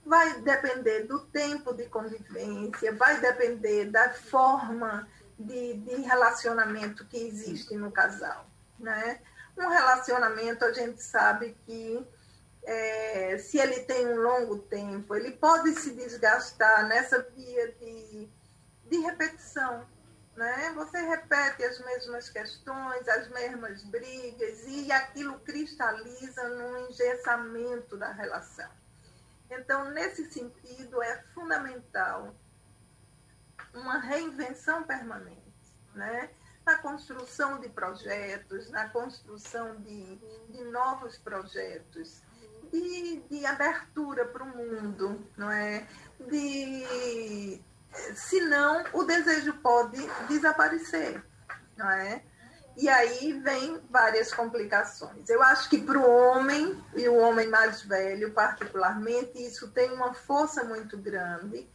vai 0.04 0.40
depender 0.40 1.04
do 1.04 1.20
tempo 1.26 1.74
de 1.74 1.84
convivência, 1.86 2.94
vai 2.94 3.20
depender 3.20 3.86
da 3.86 4.10
forma 4.10 5.06
de, 5.38 5.74
de 5.74 5.96
relacionamento 6.02 7.04
que 7.06 7.18
existe 7.18 7.74
no 7.76 7.90
casal. 7.90 8.46
Né? 8.78 9.20
Um 9.58 9.68
relacionamento, 9.68 10.64
a 10.64 10.72
gente 10.72 11.02
sabe 11.02 11.56
que 11.66 12.02
é, 12.64 13.38
se 13.38 13.58
ele 13.58 13.80
tem 13.80 14.06
um 14.06 14.16
longo 14.16 14.58
tempo, 14.58 15.14
ele 15.14 15.32
pode 15.32 15.74
se 15.74 15.92
desgastar 15.92 16.86
nessa 16.86 17.22
via 17.22 17.72
de, 17.72 18.28
de 18.86 18.98
repetição. 18.98 19.86
Né? 20.36 20.72
Você 20.74 21.00
repete 21.00 21.64
as 21.64 21.78
mesmas 21.84 22.28
questões, 22.30 23.08
as 23.08 23.28
mesmas 23.28 23.82
brigas, 23.84 24.64
e 24.66 24.90
aquilo 24.92 25.38
cristaliza 25.40 26.48
no 26.48 26.88
engessamento 26.88 27.96
da 27.96 28.12
relação. 28.12 28.70
Então, 29.50 29.90
nesse 29.90 30.30
sentido, 30.30 31.02
é 31.02 31.22
fundamental 31.34 32.34
uma 33.74 33.98
reinvenção 33.98 34.84
permanente, 34.84 35.74
né? 35.94 36.30
na 36.64 36.78
construção 36.78 37.60
de 37.60 37.68
projetos, 37.68 38.70
na 38.70 38.88
construção 38.90 39.76
de, 39.80 40.16
de 40.50 40.64
novos 40.64 41.18
projetos, 41.18 42.22
de, 42.72 43.22
de 43.28 43.46
abertura 43.46 44.24
para 44.26 44.44
o 44.44 44.46
mundo, 44.46 45.26
não 45.36 45.50
é? 45.50 45.86
De, 46.28 47.60
senão, 48.14 48.84
o 48.92 49.04
desejo 49.04 49.54
pode 49.54 49.98
desaparecer, 50.28 51.22
não 51.76 51.90
é? 51.90 52.22
E 52.76 52.88
aí 52.88 53.32
vem 53.40 53.80
várias 53.90 54.32
complicações. 54.32 55.28
Eu 55.28 55.42
acho 55.42 55.68
que 55.68 55.78
para 55.78 55.98
o 55.98 56.10
homem, 56.10 56.82
e 56.94 57.08
o 57.08 57.16
homem 57.16 57.48
mais 57.48 57.82
velho 57.82 58.32
particularmente, 58.32 59.44
isso 59.44 59.70
tem 59.70 59.92
uma 59.92 60.14
força 60.14 60.64
muito 60.64 60.96
grande, 60.96 61.68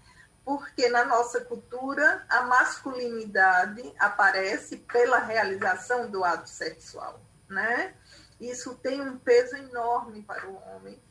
porque 0.43 0.89
na 0.89 1.03
nossa 1.05 1.41
cultura 1.41 2.25
a 2.29 2.43
masculinidade 2.43 3.93
aparece 3.99 4.77
pela 4.77 5.19
realização 5.19 6.09
do 6.09 6.23
ato 6.23 6.49
sexual, 6.49 7.21
né? 7.49 7.93
Isso 8.39 8.75
tem 8.75 9.01
um 9.01 9.17
peso 9.17 9.55
enorme 9.55 10.21
para 10.23 10.47
o 10.47 10.55
homem. 10.69 11.01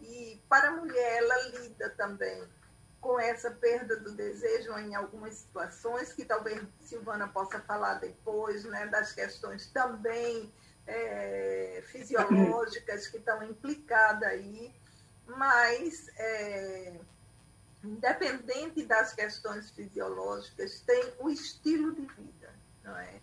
E 0.00 0.40
para 0.48 0.68
a 0.68 0.72
mulher, 0.72 1.18
ela 1.18 1.48
lida 1.48 1.90
também 1.90 2.42
com 3.00 3.18
essa 3.18 3.50
perda 3.50 3.96
do 3.96 4.12
desejo 4.12 4.72
em 4.78 4.94
algumas 4.94 5.34
situações, 5.34 6.12
que 6.12 6.24
talvez 6.24 6.62
Silvana 6.80 7.26
possa 7.28 7.60
falar 7.60 7.94
depois, 7.94 8.64
né, 8.64 8.86
das 8.86 9.12
questões 9.12 9.66
também 9.66 10.52
é, 10.86 11.82
fisiológicas 11.86 13.08
que 13.08 13.16
estão 13.16 13.42
implicadas 13.42 14.28
aí, 14.28 14.72
mas 15.26 16.08
é, 16.16 17.00
independente 17.82 18.84
das 18.84 19.12
questões 19.12 19.70
fisiológicas, 19.70 20.80
tem 20.80 21.12
o 21.18 21.28
estilo 21.28 21.92
de 21.92 22.06
vida, 22.06 22.54
não 22.84 22.96
é? 22.96 23.20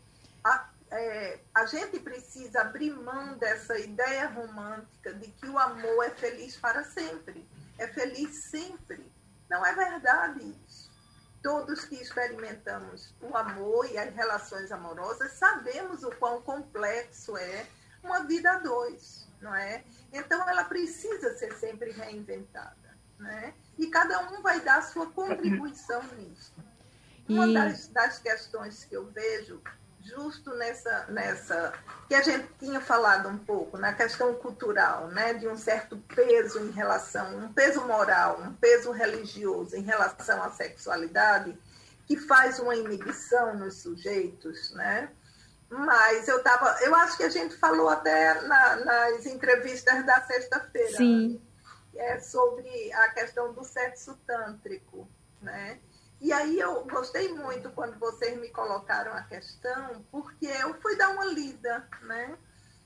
A, 0.92 1.00
é, 1.00 1.40
a 1.54 1.66
gente 1.66 2.00
precisa 2.00 2.62
abrir 2.62 2.92
mão 2.92 3.38
dessa 3.38 3.78
ideia 3.78 4.28
romântica 4.28 5.14
de 5.14 5.28
que 5.32 5.48
o 5.48 5.58
amor 5.58 6.06
é 6.06 6.10
feliz 6.10 6.58
para 6.58 6.84
sempre, 6.84 7.48
é 7.78 7.88
feliz 7.88 8.46
sempre 8.46 9.04
não 9.50 9.66
é 9.66 9.74
verdade 9.74 10.56
isso. 10.68 10.90
Todos 11.42 11.86
que 11.86 11.96
experimentamos 11.96 13.14
o 13.22 13.36
amor 13.36 13.90
e 13.90 13.98
as 13.98 14.14
relações 14.14 14.72
amorosas 14.72 15.32
sabemos 15.34 16.04
o 16.04 16.12
quão 16.12 16.42
complexo 16.42 17.36
é 17.38 17.66
uma 18.04 18.24
vida 18.24 18.52
a 18.52 18.60
dois, 18.60 19.28
não 19.42 19.56
é? 19.56 19.84
Então 20.14 20.48
ela 20.48 20.66
precisa 20.66 21.36
ser 21.38 21.54
sempre 21.54 21.92
reinventada, 21.92 22.98
né? 23.18 23.54
E 23.78 23.88
cada 23.88 24.32
um 24.32 24.42
vai 24.42 24.60
dar 24.60 24.80
a 24.80 24.82
sua 24.84 25.10
contribuição 25.12 26.04
nisso. 26.18 26.54
Uma 27.28 27.48
das, 27.48 27.88
das 27.88 28.20
questões 28.20 28.84
que 28.84 28.96
eu 28.96 29.06
vejo 29.06 29.62
justo 30.10 30.54
nessa, 30.56 31.06
nessa 31.10 31.74
que 32.08 32.16
a 32.16 32.22
gente 32.22 32.48
tinha 32.60 32.82
falado 32.82 33.30
um 33.30 33.38
pouco, 33.38 33.78
na 33.78 33.94
questão 33.94 34.34
cultural, 34.36 35.08
né, 35.10 35.34
de 35.34 35.48
um 35.48 35.56
certo 35.56 35.98
peso 36.16 36.60
em 36.60 36.72
relação, 36.72 37.38
um 37.38 37.54
peso 37.54 37.82
moral, 37.86 38.42
um 38.42 38.54
peso 38.54 38.92
religioso 38.92 39.76
em 39.76 39.84
relação 39.84 40.42
à 40.42 40.50
sexualidade, 40.52 41.58
que 42.06 42.18
faz 42.18 42.60
uma 42.60 42.76
inibição 42.76 43.56
nos 43.56 43.82
sujeitos, 43.82 44.72
né? 44.72 45.12
Mas 45.70 46.28
eu 46.28 46.42
tava, 46.42 46.76
eu 46.82 46.96
acho 46.96 47.16
que 47.16 47.24
a 47.24 47.30
gente 47.30 47.56
falou 47.58 47.88
até 47.88 48.42
na, 48.42 48.76
nas 48.78 49.26
entrevistas 49.28 50.04
da 50.04 50.20
sexta-feira. 50.22 50.98
Sim. 50.98 51.40
É 51.96 52.20
sobre 52.20 52.92
a 52.94 53.10
questão 53.10 53.54
do 53.54 53.64
sexo 53.64 54.18
tântrico, 54.26 55.08
né? 55.42 55.80
E 56.22 56.34
aí 56.34 56.60
eu 56.60 56.84
gostei 56.86 57.34
muito 57.34 57.70
quando 57.72 57.98
vocês 57.98 58.38
me 58.40 58.50
colocaram 58.50 59.14
a 59.14 59.24
questão, 59.24 60.06
porque 60.12 60.48
eu 60.48 60.80
fui 60.82 60.98
dar 60.98 61.10
uma 61.12 61.26
lida, 61.26 61.88
né? 62.02 62.38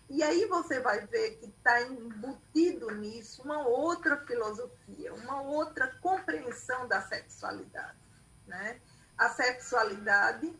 E 0.09 0.21
aí 0.21 0.45
você 0.45 0.79
vai 0.79 1.05
ver 1.07 1.37
que 1.37 1.47
está 1.47 1.81
embutido 1.81 2.91
nisso 2.91 3.41
uma 3.41 3.67
outra 3.67 4.17
filosofia, 4.27 5.13
uma 5.15 5.41
outra 5.41 5.87
compreensão 5.99 6.87
da 6.87 7.01
sexualidade, 7.01 7.97
né? 8.45 8.79
A 9.17 9.29
sexualidade 9.29 10.55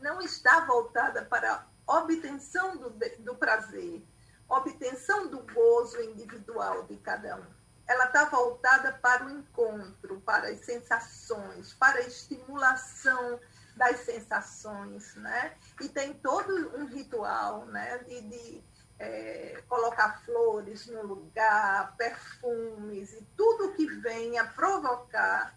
não 0.00 0.20
está 0.20 0.64
voltada 0.66 1.24
para 1.24 1.66
a 1.86 1.98
obtenção 1.98 2.76
do, 2.76 2.90
do 2.90 3.34
prazer, 3.34 4.00
obtenção 4.48 5.26
do 5.26 5.40
gozo 5.52 6.00
individual 6.02 6.84
de 6.84 6.96
cada 6.98 7.36
um 7.36 7.63
ela 7.86 8.06
está 8.06 8.24
voltada 8.24 8.92
para 8.92 9.26
o 9.26 9.30
encontro, 9.30 10.20
para 10.20 10.48
as 10.48 10.60
sensações, 10.60 11.74
para 11.74 11.98
a 11.98 12.06
estimulação 12.06 13.38
das 13.76 14.00
sensações, 14.00 15.14
né? 15.16 15.54
E 15.80 15.88
tem 15.88 16.14
todo 16.14 16.76
um 16.78 16.86
ritual, 16.86 17.66
né? 17.66 17.98
De, 17.98 18.20
de 18.22 18.64
é, 18.98 19.62
colocar 19.68 20.22
flores 20.24 20.86
no 20.86 21.02
lugar, 21.02 21.94
perfumes 21.96 23.12
e 23.12 23.22
tudo 23.36 23.72
que 23.72 23.86
venha 23.86 24.44
provocar 24.44 25.54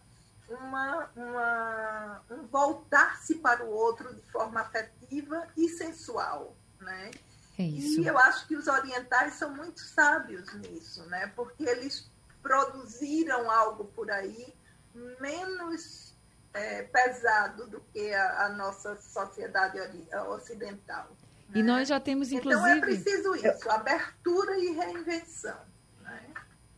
uma, 0.50 1.10
uma, 1.16 2.22
um 2.32 2.48
voltar-se 2.48 3.36
para 3.36 3.64
o 3.64 3.70
outro 3.70 4.14
de 4.14 4.22
forma 4.32 4.62
afetiva 4.62 5.48
e 5.56 5.70
sensual, 5.70 6.56
né? 6.80 7.12
É 7.60 7.64
e 7.64 8.06
eu 8.06 8.18
acho 8.20 8.48
que 8.48 8.56
os 8.56 8.68
orientais 8.68 9.34
são 9.34 9.54
muito 9.54 9.80
sábios 9.80 10.54
nisso, 10.54 11.04
né? 11.06 11.32
Porque 11.36 11.64
eles 11.64 12.10
produziram 12.48 13.52
algo 13.52 13.86
por 13.86 14.10
aí 14.10 14.54
menos 15.20 16.16
é, 16.54 16.84
pesado 16.84 17.68
do 17.68 17.82
que 17.94 18.14
a, 18.14 18.46
a 18.46 18.50
nossa 18.50 18.96
sociedade 18.96 19.78
ocidental. 20.30 21.10
E 21.54 21.62
né? 21.62 21.64
nós 21.64 21.90
já 21.90 22.00
temos, 22.00 22.32
inclusive. 22.32 22.78
Então 22.78 22.78
é 22.78 22.80
preciso 22.80 23.36
isso, 23.36 23.70
abertura 23.70 24.58
e 24.58 24.72
reinvenção. 24.72 25.58
Né? 26.02 26.22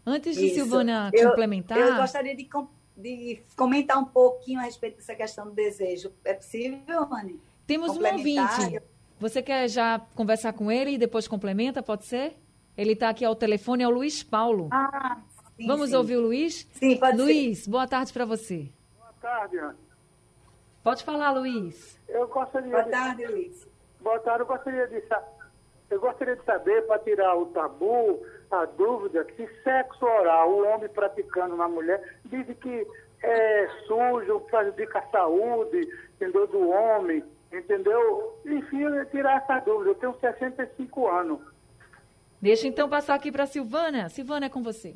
Antes 0.05 0.35
de 0.35 0.47
isso. 0.47 0.55
Silvana 0.55 1.11
complementar. 1.15 1.77
Eu, 1.77 1.88
eu 1.88 1.95
gostaria 1.97 2.35
de, 2.35 2.49
de, 2.97 3.41
comentar 3.55 3.97
um 3.99 4.05
pouquinho 4.05 4.59
a 4.59 4.63
respeito 4.63 4.97
dessa 4.97 5.15
questão 5.15 5.45
do 5.45 5.51
desejo. 5.51 6.11
É 6.25 6.33
possível, 6.33 7.07
Anne? 7.13 7.39
Temos 7.65 7.95
um 7.95 8.05
ouvinte. 8.05 8.81
Você 9.19 9.41
quer 9.41 9.67
já 9.67 9.99
conversar 10.15 10.53
com 10.53 10.71
ele 10.71 10.91
e 10.91 10.97
depois 10.97 11.27
complementa, 11.27 11.83
pode 11.83 12.05
ser? 12.05 12.35
Ele 12.77 12.93
está 12.93 13.09
aqui 13.09 13.25
ao 13.25 13.35
telefone, 13.35 13.83
é 13.83 13.88
o 13.88 13.91
Luiz 13.91 14.23
Paulo. 14.23 14.69
Ah, 14.71 15.17
Sim, 15.60 15.68
Vamos 15.68 15.89
sim. 15.89 15.96
ouvir 15.98 16.16
o 16.16 16.22
Luiz? 16.22 16.66
Sim, 16.72 16.96
pode 16.98 17.18
Luiz, 17.18 17.60
ser. 17.60 17.70
boa 17.70 17.86
tarde 17.86 18.13
para 18.13 18.24
você. 18.24 18.70
Boa 18.98 19.13
tarde, 19.22 19.58
Ana. 19.58 19.75
Pode 20.82 21.04
falar, 21.04 21.32
Luiz. 21.32 22.00
Eu 22.08 22.25
gostaria 22.30 22.72
boa 22.72 22.84
de... 22.84 22.92
tarde, 22.92 23.25
Luiz. 23.25 23.68
Boa 24.00 24.20
tarde, 24.20 24.39
eu 24.44 24.46
gostaria 24.46 24.88
de, 24.88 25.04
eu 25.89 26.00
gostaria 26.00 26.38
de 26.38 26.46
saber, 26.46 26.88
para 26.88 27.00
tirar 27.00 27.36
o 27.36 27.48
tabu, 27.48 28.25
a 28.50 28.63
dúvida, 28.63 29.28
se 29.36 29.50
sexo 29.62 30.06
oral, 30.06 30.50
o 30.50 30.66
homem 30.66 30.88
praticando 30.88 31.58
na 31.58 31.68
mulher, 31.68 32.18
dizem 32.24 32.56
que 32.56 32.88
é 33.22 33.68
sujo, 33.86 34.39
prejudica 34.50 35.00
a 35.00 35.08
saúde, 35.12 35.89
entendeu, 36.16 36.48
do 36.48 36.70
homem, 36.70 37.22
entendeu? 37.51 38.39
Enfim, 38.46 38.86
tirar 39.12 39.39
essa 39.44 39.60
dúvida. 39.60 39.89
Eu 39.89 39.96
tenho 39.96 40.16
65 40.22 41.06
anos. 41.10 41.42
Deixa 42.42 42.66
então 42.66 42.88
passar 42.88 43.16
aqui 43.16 43.30
para 43.30 43.46
Silvana. 43.46 44.08
Silvana, 44.08 44.46
é 44.46 44.50
com 44.50 44.63
você. 44.63 44.96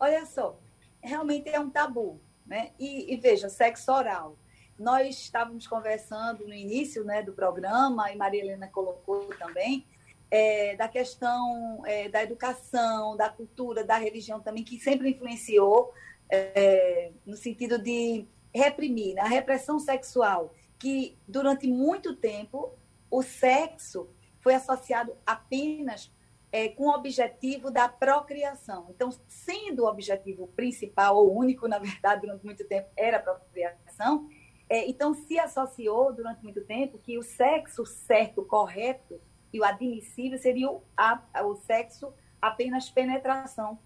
Olha 0.00 0.24
só, 0.26 0.58
realmente 1.02 1.48
é 1.48 1.58
um 1.58 1.70
tabu, 1.70 2.20
né? 2.46 2.70
E, 2.78 3.12
e 3.12 3.16
veja, 3.16 3.48
sexo 3.48 3.92
oral. 3.92 4.36
Nós 4.78 5.18
estávamos 5.18 5.66
conversando 5.66 6.46
no 6.46 6.54
início 6.54 7.04
né, 7.04 7.22
do 7.22 7.32
programa, 7.32 8.12
e 8.12 8.16
Maria 8.16 8.40
Helena 8.40 8.68
colocou 8.68 9.28
também, 9.36 9.84
é, 10.30 10.76
da 10.76 10.86
questão 10.86 11.82
é, 11.84 12.08
da 12.08 12.22
educação, 12.22 13.16
da 13.16 13.28
cultura, 13.28 13.82
da 13.82 13.96
religião 13.96 14.40
também, 14.40 14.62
que 14.62 14.78
sempre 14.78 15.10
influenciou 15.10 15.92
é, 16.30 17.10
no 17.26 17.36
sentido 17.36 17.78
de 17.78 18.26
reprimir, 18.54 19.14
né? 19.14 19.22
a 19.22 19.28
repressão 19.28 19.78
sexual, 19.78 20.54
que 20.78 21.16
durante 21.26 21.66
muito 21.66 22.14
tempo 22.14 22.72
o 23.10 23.22
sexo 23.22 24.08
foi 24.40 24.54
associado 24.54 25.16
apenas 25.26 26.10
é, 26.50 26.68
com 26.68 26.84
o 26.84 26.94
objetivo 26.94 27.70
da 27.70 27.88
procriação. 27.88 28.86
Então, 28.90 29.10
sendo 29.26 29.84
o 29.84 29.88
objetivo 29.88 30.48
principal, 30.48 31.16
ou 31.16 31.36
único, 31.36 31.68
na 31.68 31.78
verdade, 31.78 32.22
durante 32.22 32.44
muito 32.44 32.66
tempo, 32.66 32.88
era 32.96 33.18
a 33.18 33.20
procriação, 33.20 34.28
é, 34.68 34.86
então 34.88 35.14
se 35.14 35.38
associou 35.38 36.12
durante 36.12 36.42
muito 36.42 36.62
tempo 36.64 36.98
que 36.98 37.18
o 37.18 37.22
sexo 37.22 37.86
certo, 37.86 38.44
correto 38.44 39.20
e 39.52 39.60
o 39.60 39.64
admissível 39.64 40.38
seria 40.38 40.70
o, 40.70 40.82
a, 40.96 41.22
o 41.44 41.54
sexo 41.56 42.12
apenas 42.40 42.90
penetração. 42.90 43.78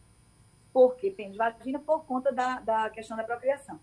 Por 0.73 0.97
quê? 0.97 1.11
Pênis 1.11 1.37
vagina 1.37 1.79
por 1.79 2.05
conta 2.05 2.33
da, 2.33 2.59
da 2.61 2.91
questão 2.91 3.17
da 3.17 3.25
procriação. 3.25 3.79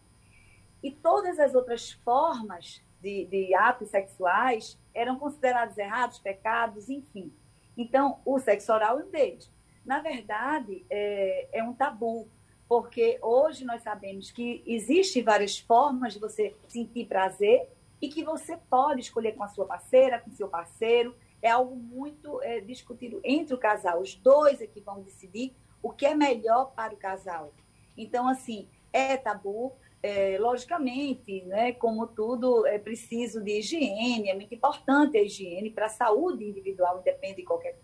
E 0.81 0.91
todas 0.91 1.39
as 1.39 1.53
outras 1.53 1.91
formas 1.91 2.81
de, 3.01 3.25
de 3.25 3.53
atos 3.53 3.89
sexuais 3.89 4.77
eram 4.93 5.17
considerados 5.17 5.77
errados, 5.77 6.19
pecados, 6.19 6.89
enfim. 6.89 7.33
Então, 7.77 8.19
o 8.25 8.39
sexo 8.39 8.73
oral 8.73 8.97
um 8.97 9.09
deles. 9.09 9.51
Na 9.85 9.99
verdade, 9.99 10.85
é, 10.89 11.47
é 11.51 11.63
um 11.63 11.73
tabu, 11.73 12.27
porque 12.67 13.17
hoje 13.21 13.65
nós 13.65 13.81
sabemos 13.81 14.29
que 14.29 14.63
existem 14.65 15.23
várias 15.23 15.57
formas 15.57 16.13
de 16.13 16.19
você 16.19 16.55
sentir 16.67 17.07
prazer 17.07 17.67
e 18.01 18.07
que 18.07 18.23
você 18.23 18.57
pode 18.69 19.01
escolher 19.01 19.33
com 19.33 19.43
a 19.43 19.47
sua 19.47 19.65
parceira, 19.65 20.19
com 20.19 20.31
seu 20.31 20.47
parceiro. 20.47 21.15
É 21.41 21.49
algo 21.49 21.75
muito 21.75 22.41
é, 22.43 22.59
discutido 22.59 23.19
entre 23.23 23.53
o 23.53 23.57
casal. 23.57 24.01
Os 24.01 24.13
dois 24.15 24.61
é 24.61 24.67
que 24.67 24.81
vão 24.81 25.01
decidir 25.01 25.55
o 25.81 25.91
que 25.91 26.05
é 26.05 26.13
melhor 26.13 26.71
para 26.75 26.93
o 26.93 26.97
casal. 26.97 27.53
Então, 27.97 28.27
assim, 28.27 28.67
é 28.93 29.17
tabu. 29.17 29.73
É, 30.01 30.37
logicamente, 30.39 31.43
né, 31.43 31.73
como 31.73 32.07
tudo, 32.07 32.65
é 32.65 32.79
preciso 32.79 33.43
de 33.43 33.59
higiene, 33.59 34.29
é 34.29 34.33
muito 34.33 34.53
importante 34.55 35.17
a 35.17 35.21
higiene. 35.21 35.71
Para 35.71 35.87
a 35.87 35.89
saúde 35.89 36.45
individual, 36.45 36.99
independente 36.99 37.37
de 37.37 37.43
qualquer, 37.43 37.77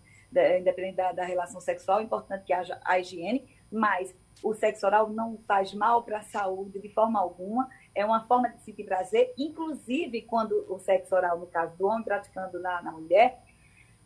independente 0.59 0.95
da, 0.95 1.11
da, 1.11 1.25
relação 1.25 1.59
sexual, 1.59 1.99
é 1.99 2.03
importante 2.03 2.45
que 2.45 2.53
haja 2.53 2.79
a 2.85 2.99
higiene, 2.99 3.45
mas 3.69 4.15
o 4.41 4.53
sexo 4.53 4.85
oral 4.85 5.09
não 5.09 5.37
faz 5.45 5.73
mal 5.73 6.03
para 6.03 6.19
a 6.19 6.21
saúde 6.21 6.79
de 6.79 6.89
forma 6.89 7.19
alguma, 7.19 7.69
é 7.93 8.05
uma 8.05 8.25
forma 8.25 8.49
de 8.49 8.61
sentir 8.61 8.85
prazer, 8.85 9.33
inclusive 9.37 10.21
quando 10.21 10.65
o 10.69 10.79
sexo 10.79 11.15
oral, 11.15 11.39
no 11.39 11.47
caso 11.47 11.75
do 11.77 11.87
homem 11.87 12.03
praticando 12.03 12.59
na, 12.59 12.81
na 12.81 12.91
mulher, 12.91 13.41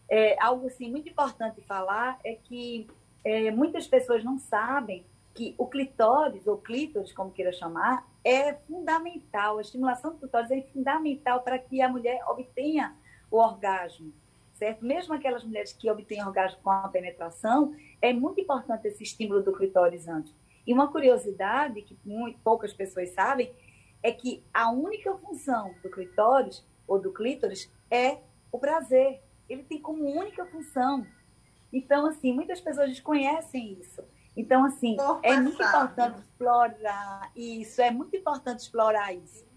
é, 0.09 0.35
algo 0.41 0.65
assim 0.65 0.89
muito 0.89 1.07
importante 1.07 1.61
falar 1.61 2.19
é 2.23 2.33
que 2.33 2.87
é, 3.23 3.51
muitas 3.51 3.87
pessoas 3.87 4.23
não 4.23 4.39
sabem 4.39 5.05
que 5.39 5.55
o 5.57 5.67
clitóris, 5.67 6.45
ou 6.45 6.57
clítoris, 6.57 7.13
como 7.13 7.31
queira 7.31 7.53
chamar, 7.53 8.05
é 8.25 8.55
fundamental. 8.55 9.57
A 9.57 9.61
estimulação 9.61 10.11
do 10.11 10.17
clitóris 10.17 10.51
é 10.51 10.61
fundamental 10.63 11.43
para 11.43 11.57
que 11.57 11.81
a 11.81 11.87
mulher 11.87 12.21
obtenha 12.27 12.93
o 13.31 13.37
orgasmo, 13.37 14.11
certo? 14.55 14.83
Mesmo 14.83 15.13
aquelas 15.13 15.41
mulheres 15.45 15.71
que 15.71 15.89
obtêm 15.89 16.21
orgasmo 16.25 16.59
com 16.61 16.69
a 16.69 16.89
penetração, 16.89 17.73
é 18.01 18.11
muito 18.11 18.41
importante 18.41 18.89
esse 18.89 19.01
estímulo 19.01 19.41
do 19.41 19.53
clitóris 19.53 20.09
antes. 20.09 20.35
E 20.67 20.73
uma 20.73 20.91
curiosidade 20.91 21.83
que 21.83 21.97
poucas 22.43 22.73
pessoas 22.73 23.09
sabem 23.11 23.49
é 24.03 24.11
que 24.11 24.43
a 24.53 24.69
única 24.69 25.15
função 25.19 25.73
do 25.81 25.89
clitóris 25.89 26.67
ou 26.85 26.99
do 26.99 27.13
clítoris 27.13 27.71
é 27.89 28.17
o 28.51 28.59
prazer. 28.59 29.21
Ele 29.47 29.63
tem 29.63 29.79
como 29.79 30.03
única 30.03 30.45
função. 30.47 31.07
Então, 31.71 32.07
assim, 32.07 32.33
muitas 32.33 32.59
pessoas 32.59 32.89
desconhecem 32.89 33.77
isso. 33.79 34.03
Então, 34.35 34.63
assim, 34.65 34.95
é 35.23 35.39
muito 35.39 35.61
importante 35.61 36.19
explorar 36.19 37.31
isso, 37.35 37.81
é 37.81 37.91
muito 37.91 38.15
importante 38.15 38.59
explorar 38.59 39.13
isso. 39.13 39.49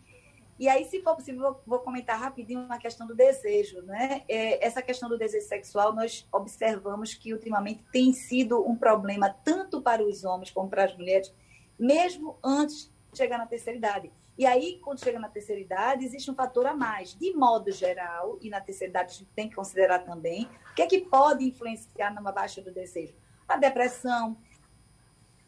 E 0.58 0.68
aí, 0.68 0.85
se 0.85 1.02
for 1.02 1.16
possível, 1.16 1.40
vou, 1.40 1.62
vou 1.66 1.78
comentar 1.80 2.18
rapidinho 2.20 2.61
uma 2.61 2.78
questão 2.78 3.06
do 3.06 3.14
desejo, 3.14 3.82
né? 3.82 4.22
É, 4.28 4.64
essa 4.64 4.80
questão 4.80 5.08
do 5.08 5.18
desejo 5.18 5.46
sexual, 5.46 5.92
nós 5.92 6.26
observamos 6.30 7.14
que 7.14 7.32
ultimamente 7.32 7.85
tem 7.92 8.12
sido 8.12 8.64
um 8.64 8.76
problema 8.76 9.28
tanto 9.28 9.80
para 9.82 10.04
os 10.04 10.24
homens 10.24 10.50
como 10.50 10.68
para 10.68 10.85
as 10.85 10.96
mulheres, 10.96 11.35
mesmo 11.78 12.38
antes 12.44 12.92
de 13.11 13.18
chegar 13.18 13.38
na 13.38 13.46
terceira 13.46 13.76
idade. 13.76 14.12
E 14.38 14.46
aí, 14.46 14.78
quando 14.82 15.02
chega 15.02 15.18
na 15.18 15.28
terceira 15.28 15.61
idade, 15.61 16.04
existe 16.04 16.30
um 16.30 16.35
fator 16.35 16.66
a 16.66 16.74
mais. 16.74 17.14
De 17.14 17.35
modo 17.35 17.70
geral, 17.70 18.38
e 18.40 18.48
na 18.48 18.61
terceira 18.61 18.90
idade 18.90 19.11
a 19.11 19.18
gente 19.18 19.30
tem 19.35 19.48
que 19.48 19.54
considerar 19.54 20.00
também, 20.00 20.48
o 20.70 20.74
que 20.74 20.82
é 20.82 20.87
que 20.87 21.00
pode 21.00 21.44
influenciar 21.44 22.14
numa 22.14 22.32
baixa 22.32 22.62
do 22.62 22.72
desejo? 22.72 23.14
A 23.46 23.56
depressão, 23.56 24.37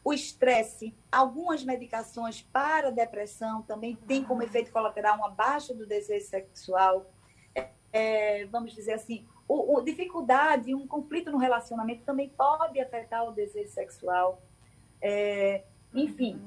o 0.04 0.12
estresse, 0.12 0.94
algumas 1.10 1.64
medicações 1.64 2.42
para 2.42 2.92
depressão 2.92 3.62
também 3.62 3.96
tem 3.96 4.22
como 4.22 4.42
efeito 4.42 4.70
colateral 4.70 5.16
uma 5.16 5.30
baixa 5.30 5.72
do 5.74 5.86
desejo 5.86 6.26
sexual. 6.26 7.10
é, 7.90 8.44
vamos 8.46 8.74
dizer 8.74 8.92
assim, 8.92 9.26
o, 9.48 9.76
o, 9.76 9.80
dificuldade, 9.80 10.74
um 10.74 10.86
conflito 10.86 11.30
no 11.30 11.38
relacionamento 11.38 12.04
também 12.04 12.28
pode 12.28 12.78
afetar 12.78 13.26
o 13.26 13.32
desejo 13.32 13.70
sexual. 13.70 14.42
É, 15.00 15.64
enfim, 15.94 16.40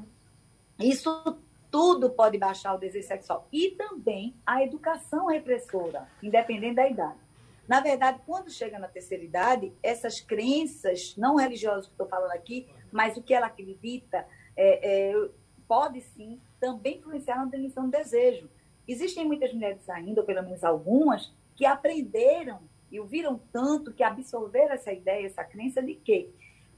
isso 0.79 1.39
tudo 1.71 2.11
pode 2.11 2.37
baixar 2.37 2.75
o 2.75 2.77
desejo 2.77 3.07
sexual. 3.07 3.47
E 3.51 3.71
também 3.71 4.35
a 4.45 4.63
educação 4.63 5.27
repressora, 5.27 6.07
independente 6.21 6.75
da 6.75 6.87
idade. 6.87 7.27
Na 7.67 7.81
verdade, 7.81 8.21
quando 8.25 8.49
chega 8.49 8.79
na 8.79 8.87
terceira 8.87 9.23
idade, 9.23 9.73
essas 9.83 10.21
crenças, 10.21 11.15
não 11.17 11.35
religiosas 11.35 11.85
que 11.85 11.91
estou 11.91 12.07
falando 12.07 12.31
aqui, 12.31 12.67
mas 12.91 13.17
o 13.17 13.21
que 13.21 13.33
ela 13.33 13.47
acredita, 13.47 14.25
é, 14.55 15.11
é, 15.11 15.29
pode 15.67 16.01
sim 16.01 16.39
também 16.59 16.97
influenciar 16.97 17.37
na 17.37 17.45
definição 17.45 17.85
do 17.85 17.91
desejo. 17.91 18.49
Existem 18.87 19.25
muitas 19.25 19.53
mulheres 19.53 19.87
ainda, 19.89 20.21
ou 20.21 20.25
pelo 20.25 20.43
menos 20.43 20.63
algumas, 20.63 21.33
que 21.55 21.65
aprenderam 21.65 22.59
e 22.91 22.99
ouviram 22.99 23.39
tanto 23.51 23.93
que 23.93 24.03
absorveram 24.03 24.73
essa 24.73 24.93
ideia, 24.93 25.25
essa 25.25 25.43
crença 25.43 25.81
de 25.81 25.95
que 25.95 26.29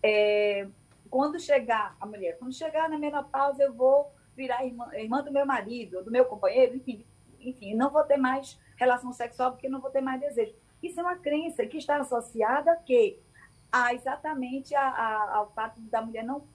é, 0.01 0.67
quando 1.09 1.39
chegar 1.39 1.95
a 1.99 2.05
mulher, 2.05 2.37
quando 2.37 2.53
chegar 2.53 2.89
na 2.89 2.97
menopausa, 2.97 3.63
eu 3.63 3.73
vou 3.73 4.11
virar 4.35 4.65
irmã, 4.65 4.89
irmã 4.93 5.23
do 5.23 5.31
meu 5.31 5.45
marido, 5.45 6.03
do 6.03 6.11
meu 6.11 6.25
companheiro, 6.25 6.75
enfim, 6.75 7.05
enfim, 7.39 7.75
não 7.75 7.89
vou 7.89 8.03
ter 8.03 8.17
mais 8.17 8.59
relação 8.77 9.11
sexual 9.11 9.51
porque 9.51 9.69
não 9.69 9.81
vou 9.81 9.91
ter 9.91 10.01
mais 10.01 10.19
desejo. 10.19 10.53
Isso 10.81 10.99
é 10.99 11.03
uma 11.03 11.17
crença 11.17 11.65
que 11.65 11.77
está 11.77 11.97
associada 11.97 12.71
a 12.71 12.75
quê? 12.77 13.19
A 13.71 13.93
exatamente 13.93 14.73
a, 14.75 14.81
a, 14.81 15.35
ao 15.37 15.51
fato 15.51 15.79
da 15.81 16.01
mulher 16.01 16.23
não 16.23 16.47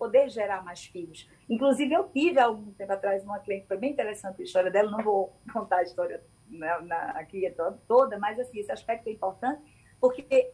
poder 0.00 0.30
gerar 0.30 0.64
mais 0.64 0.82
filhos. 0.84 1.28
Inclusive, 1.46 1.92
eu 1.92 2.08
tive 2.08 2.40
há 2.40 2.46
algum 2.46 2.72
tempo 2.72 2.90
atrás 2.90 3.22
uma 3.22 3.38
cliente, 3.38 3.66
foi 3.66 3.76
bem 3.76 3.92
interessante 3.92 4.40
a 4.40 4.44
história 4.44 4.70
dela, 4.70 4.90
não 4.90 5.04
vou 5.04 5.36
contar 5.52 5.76
a 5.76 5.82
história 5.82 6.22
na, 6.48 6.80
na, 6.80 6.96
aqui 7.10 7.42
toda, 7.86 8.18
mas 8.18 8.40
assim, 8.40 8.60
esse 8.60 8.72
aspecto 8.72 9.08
é 9.08 9.12
importante, 9.12 9.60
porque, 10.00 10.52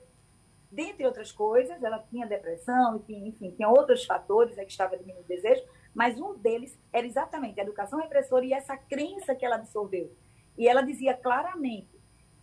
dentre 0.71 1.07
outras 1.07 1.31
coisas, 1.31 1.81
ela 1.81 2.05
tinha 2.11 2.27
depressão, 2.27 2.97
enfim, 2.97 3.29
enfim 3.29 3.53
tinha 3.53 3.69
outros 3.69 4.05
fatores 4.05 4.57
né, 4.57 4.65
que 4.65 4.73
estavam 4.73 4.99
diminuindo 4.99 5.25
o 5.25 5.29
desejo, 5.29 5.63
mas 5.95 6.21
um 6.21 6.35
deles 6.37 6.77
era 6.93 7.07
exatamente 7.07 7.61
a 7.61 7.63
educação 7.63 8.01
repressora 8.01 8.45
e 8.45 8.53
essa 8.53 8.77
crença 8.77 9.33
que 9.35 9.47
ela 9.47 9.57
absorveu. 9.57 10.13
E 10.59 10.69
ela 10.69 10.83
dizia 10.83 11.15
claramente, 11.15 11.96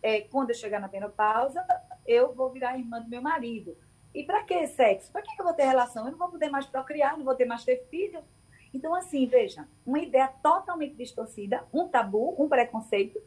é, 0.04 0.20
quando 0.20 0.50
eu 0.50 0.54
chegar 0.54 0.78
na 0.78 0.86
menopausa, 0.86 1.66
eu 2.06 2.34
vou 2.34 2.50
virar 2.50 2.78
irmã 2.78 3.00
do 3.00 3.08
meu 3.08 3.22
marido. 3.22 3.74
E 4.14 4.22
para 4.22 4.42
que 4.42 4.66
sexo? 4.66 5.10
Para 5.10 5.22
que 5.22 5.30
eu 5.40 5.44
vou 5.44 5.54
ter 5.54 5.64
relação? 5.64 6.04
Eu 6.04 6.12
não 6.12 6.18
vou 6.18 6.28
poder 6.28 6.50
mais 6.50 6.66
procriar, 6.66 7.16
não 7.16 7.24
vou 7.24 7.34
ter 7.34 7.46
mais 7.46 7.64
ter 7.64 7.86
filho. 7.88 8.22
Então, 8.74 8.94
assim, 8.94 9.26
veja, 9.26 9.66
uma 9.86 9.98
ideia 9.98 10.28
totalmente 10.42 10.94
distorcida, 10.94 11.64
um 11.72 11.88
tabu, 11.88 12.36
um 12.38 12.50
preconceito, 12.50 13.18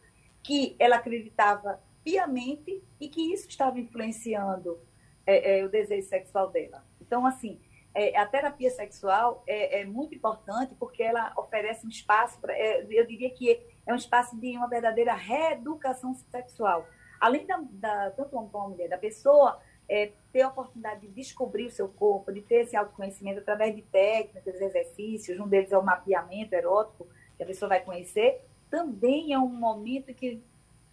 que 0.43 0.75
ela 0.77 0.97
acreditava 0.97 1.81
piamente 2.03 2.83
e 3.01 3.09
que 3.09 3.33
isso 3.33 3.49
estava 3.49 3.79
influenciando 3.79 4.79
é, 5.25 5.59
é, 5.59 5.65
o 5.65 5.69
desejo 5.69 6.07
sexual 6.07 6.51
dela. 6.51 6.85
Então, 7.01 7.25
assim, 7.25 7.59
é, 7.97 8.15
a 8.15 8.27
terapia 8.27 8.69
sexual 8.69 9.43
é, 9.47 9.81
é, 9.81 9.85
muito 9.85 10.13
importante 10.13 10.75
porque 10.75 11.01
ela 11.01 11.33
oferece 11.35 11.83
um 11.83 11.89
espaço, 11.89 12.39
pra, 12.39 12.53
é, 12.53 12.85
eu 12.87 13.07
diria 13.07 13.31
que 13.31 13.59
é 13.87 13.91
um 13.91 13.95
espaço 13.95 14.39
de 14.39 14.55
uma 14.55 14.69
verdadeira 14.69 15.15
reeducação 15.15 16.13
sexual. 16.13 16.87
Além 17.19 17.47
da, 17.47 17.59
da 17.71 18.11
tanto 18.11 18.37
homem 18.37 18.51
como 18.51 18.65
a 18.65 18.69
mulher, 18.69 18.87
da 18.87 18.99
pessoa 18.99 19.59
é, 19.89 20.11
ter 20.31 20.41
a 20.41 20.49
oportunidade 20.49 21.01
de 21.01 21.07
descobrir 21.07 21.65
o 21.65 21.71
seu 21.71 21.89
corpo, 21.89 22.31
de 22.31 22.43
ter 22.43 22.65
esse 22.65 22.75
autoconhecimento 22.75 23.39
através 23.39 23.75
de 23.75 23.81
técnicas, 23.81 24.61
exercícios, 24.61 25.39
um 25.39 25.47
deles 25.47 25.71
é 25.71 25.77
o 25.77 25.83
mapeamento 25.83 26.53
erótico, 26.53 27.07
que 27.35 27.41
a 27.41 27.47
pessoa 27.47 27.69
vai 27.69 27.81
conhecer, 27.81 28.41
também 28.69 29.33
é 29.33 29.39
um 29.39 29.49
momento 29.49 30.13
que 30.13 30.39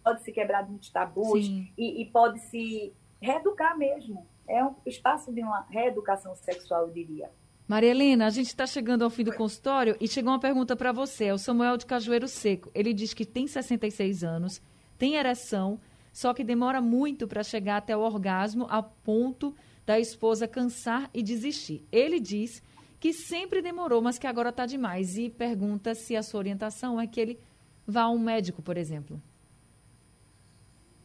pode 0.03 0.23
se 0.23 0.31
quebrar 0.31 0.67
muitos 0.67 0.89
tabus 0.89 1.45
e, 1.77 2.01
e, 2.01 2.05
pode 2.05 2.39
se 2.39 2.93
reeducar 3.21 3.77
mesmo. 3.77 4.25
É 4.47 4.63
um 4.63 4.75
espaço 4.85 5.31
de 5.33 5.41
uma 5.41 5.65
reeducação 5.69 6.35
sexual, 6.35 6.87
eu 6.87 6.93
diria. 6.93 7.29
Maria 7.67 7.89
Helena, 7.89 8.27
a 8.27 8.29
gente 8.29 8.47
está 8.47 8.67
chegando 8.67 9.03
ao 9.03 9.09
fim 9.09 9.23
do 9.23 9.33
consultório 9.33 9.97
e 9.99 10.07
chegou 10.07 10.31
uma 10.31 10.39
pergunta 10.39 10.75
para 10.75 10.91
você. 10.91 11.25
É 11.25 11.33
o 11.33 11.37
Samuel 11.37 11.77
de 11.77 11.85
Cajueiro 11.85 12.27
Seco. 12.27 12.69
Ele 12.75 12.93
diz 12.93 13.13
que 13.13 13.25
tem 13.25 13.47
66 13.47 14.23
anos, 14.23 14.61
tem 14.99 15.15
ereção, 15.15 15.79
só 16.13 16.31
que 16.31 16.43
demora 16.43 16.79
muito 16.79 17.27
para 17.27 17.41
chegar 17.41 17.77
até 17.77 17.97
o 17.97 18.01
orgasmo, 18.01 18.67
a 18.69 18.83
ponto 18.83 19.55
da 19.83 19.99
esposa 19.99 20.47
cansar 20.47 21.09
e 21.11 21.23
desistir. 21.23 21.83
Ele 21.91 22.19
diz 22.19 22.61
que 22.99 23.11
sempre 23.11 23.61
demorou, 23.61 24.01
mas 24.01 24.19
que 24.19 24.27
agora 24.27 24.49
está 24.49 24.65
demais. 24.65 25.17
E 25.17 25.29
pergunta 25.29 25.95
se 25.95 26.15
a 26.15 26.21
sua 26.21 26.39
orientação 26.39 27.01
é 27.01 27.07
que 27.07 27.19
ele 27.19 27.39
vá 27.85 28.03
a 28.03 28.09
um 28.09 28.19
médico, 28.19 28.61
por 28.61 28.77
exemplo. 28.77 29.21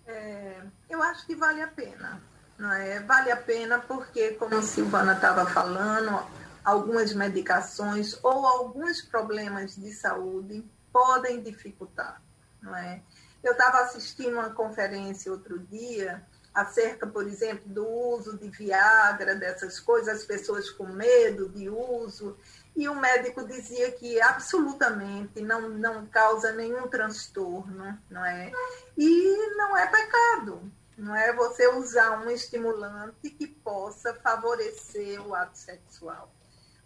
É, 0.07 0.63
eu 0.89 1.03
acho 1.03 1.27
que 1.27 1.35
vale 1.35 1.63
a 1.63 1.69
pena. 1.69 2.23
Não 2.61 2.71
é? 2.75 3.01
Vale 3.01 3.33
a 3.33 3.39
pena 3.39 3.79
porque, 3.79 4.33
como 4.33 4.55
a 4.55 4.61
Silvana 4.61 5.15
estava 5.15 5.47
falando, 5.47 6.23
algumas 6.63 7.15
medicações 7.15 8.23
ou 8.23 8.47
alguns 8.47 9.01
problemas 9.01 9.77
de 9.77 9.91
saúde 9.95 10.63
podem 10.93 11.43
dificultar, 11.43 12.21
não 12.61 12.77
é? 12.77 13.01
Eu 13.43 13.53
estava 13.53 13.79
assistindo 13.79 14.35
uma 14.35 14.51
conferência 14.51 15.33
outro 15.33 15.59
dia 15.59 16.23
acerca, 16.53 17.07
por 17.07 17.27
exemplo, 17.27 17.67
do 17.67 17.89
uso 17.89 18.37
de 18.37 18.51
Viagra, 18.51 19.35
dessas 19.37 19.81
coisas, 19.81 20.19
as 20.19 20.25
pessoas 20.25 20.69
com 20.69 20.85
medo 20.85 21.49
de 21.49 21.71
uso, 21.71 22.37
e 22.77 22.87
o 22.91 22.95
médico 22.95 23.43
dizia 23.47 23.91
que 23.93 24.21
absolutamente 24.21 25.41
não, 25.41 25.71
não 25.71 26.05
causa 26.05 26.53
nenhum 26.53 26.89
transtorno, 26.89 27.99
não 28.11 28.23
é? 28.23 28.53
E 28.99 29.57
não 29.57 29.75
é 29.79 29.87
pecado, 29.87 30.71
não 31.01 31.17
é 31.17 31.33
você 31.33 31.67
usar 31.67 32.21
um 32.21 32.31
estimulante 32.31 33.31
que 33.31 33.47
possa 33.47 34.15
favorecer 34.15 35.27
o 35.27 35.35
ato 35.35 35.57
sexual. 35.57 36.31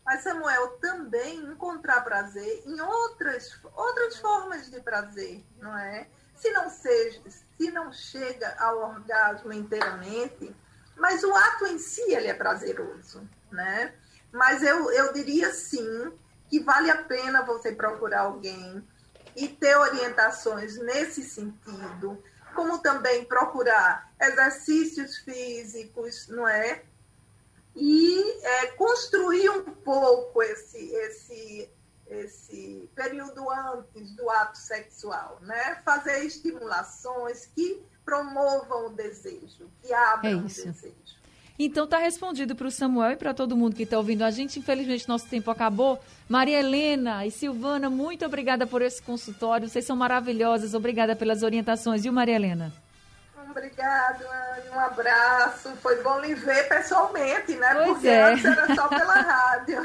Mas, 0.06 0.22
Samuel, 0.22 0.78
também 0.80 1.36
encontrar 1.38 2.02
prazer 2.02 2.62
em 2.64 2.80
outras, 2.80 3.58
outras 3.74 4.16
formas 4.18 4.70
de 4.70 4.80
prazer, 4.80 5.44
não 5.58 5.76
é? 5.76 6.06
Se 6.36 6.50
não, 6.52 6.70
seja, 6.70 7.20
se 7.28 7.70
não 7.72 7.92
chega 7.92 8.54
ao 8.58 8.90
orgasmo 8.90 9.52
inteiramente, 9.52 10.54
mas 10.96 11.24
o 11.24 11.34
ato 11.34 11.66
em 11.66 11.78
si 11.78 12.12
ele 12.12 12.28
é 12.28 12.34
prazeroso, 12.34 13.28
né? 13.50 13.94
Mas 14.30 14.62
eu, 14.62 14.92
eu 14.92 15.12
diria 15.12 15.52
sim 15.52 16.12
que 16.48 16.60
vale 16.60 16.90
a 16.90 17.02
pena 17.02 17.42
você 17.42 17.72
procurar 17.72 18.22
alguém 18.22 18.86
e 19.34 19.48
ter 19.48 19.76
orientações 19.76 20.78
nesse 20.78 21.22
sentido, 21.24 22.22
como 22.54 22.78
também 22.78 23.24
procurar 23.24 24.12
exercícios 24.20 25.18
físicos, 25.18 26.28
não 26.28 26.48
é? 26.48 26.82
e 27.76 28.40
é, 28.42 28.66
construir 28.68 29.50
um 29.50 29.64
pouco 29.64 30.42
esse, 30.42 30.78
esse, 30.78 31.70
esse 32.06 32.88
período 32.94 33.50
antes 33.50 34.12
do 34.12 34.30
ato 34.30 34.58
sexual, 34.58 35.38
né? 35.42 35.80
Fazer 35.84 36.24
estimulações 36.24 37.46
que 37.46 37.82
promovam 38.04 38.86
o 38.86 38.90
desejo, 38.90 39.70
que 39.82 39.92
abram 39.92 40.30
é 40.30 40.36
o 40.36 40.42
desejo. 40.42 40.94
Então 41.58 41.86
tá 41.86 41.98
respondido 41.98 42.56
para 42.56 42.66
o 42.66 42.70
Samuel 42.70 43.12
e 43.12 43.16
para 43.16 43.32
todo 43.32 43.56
mundo 43.56 43.76
que 43.76 43.84
está 43.84 43.96
ouvindo 43.96 44.22
a 44.22 44.30
gente. 44.30 44.58
Infelizmente 44.58 45.08
nosso 45.08 45.28
tempo 45.28 45.50
acabou. 45.50 46.00
Maria 46.28 46.58
Helena 46.58 47.24
e 47.24 47.30
Silvana, 47.30 47.88
muito 47.88 48.24
obrigada 48.24 48.66
por 48.66 48.82
esse 48.82 49.00
consultório. 49.00 49.68
Vocês 49.68 49.84
são 49.84 49.94
maravilhosas. 49.94 50.74
Obrigada 50.74 51.14
pelas 51.14 51.42
orientações, 51.42 52.02
viu, 52.02 52.12
Maria 52.12 52.34
Helena? 52.34 52.72
Obrigado, 53.50 54.24
Anne. 54.24 54.70
Um 54.70 54.80
abraço. 54.80 55.70
Foi 55.76 56.02
bom 56.02 56.18
lhe 56.18 56.34
ver 56.34 56.68
pessoalmente, 56.68 57.54
né? 57.54 57.72
Pois 57.74 57.88
Porque 57.88 58.08
é. 58.08 58.22
antes 58.24 58.44
era 58.44 58.74
só 58.74 58.88
pela 58.90 59.14
rádio. 59.14 59.78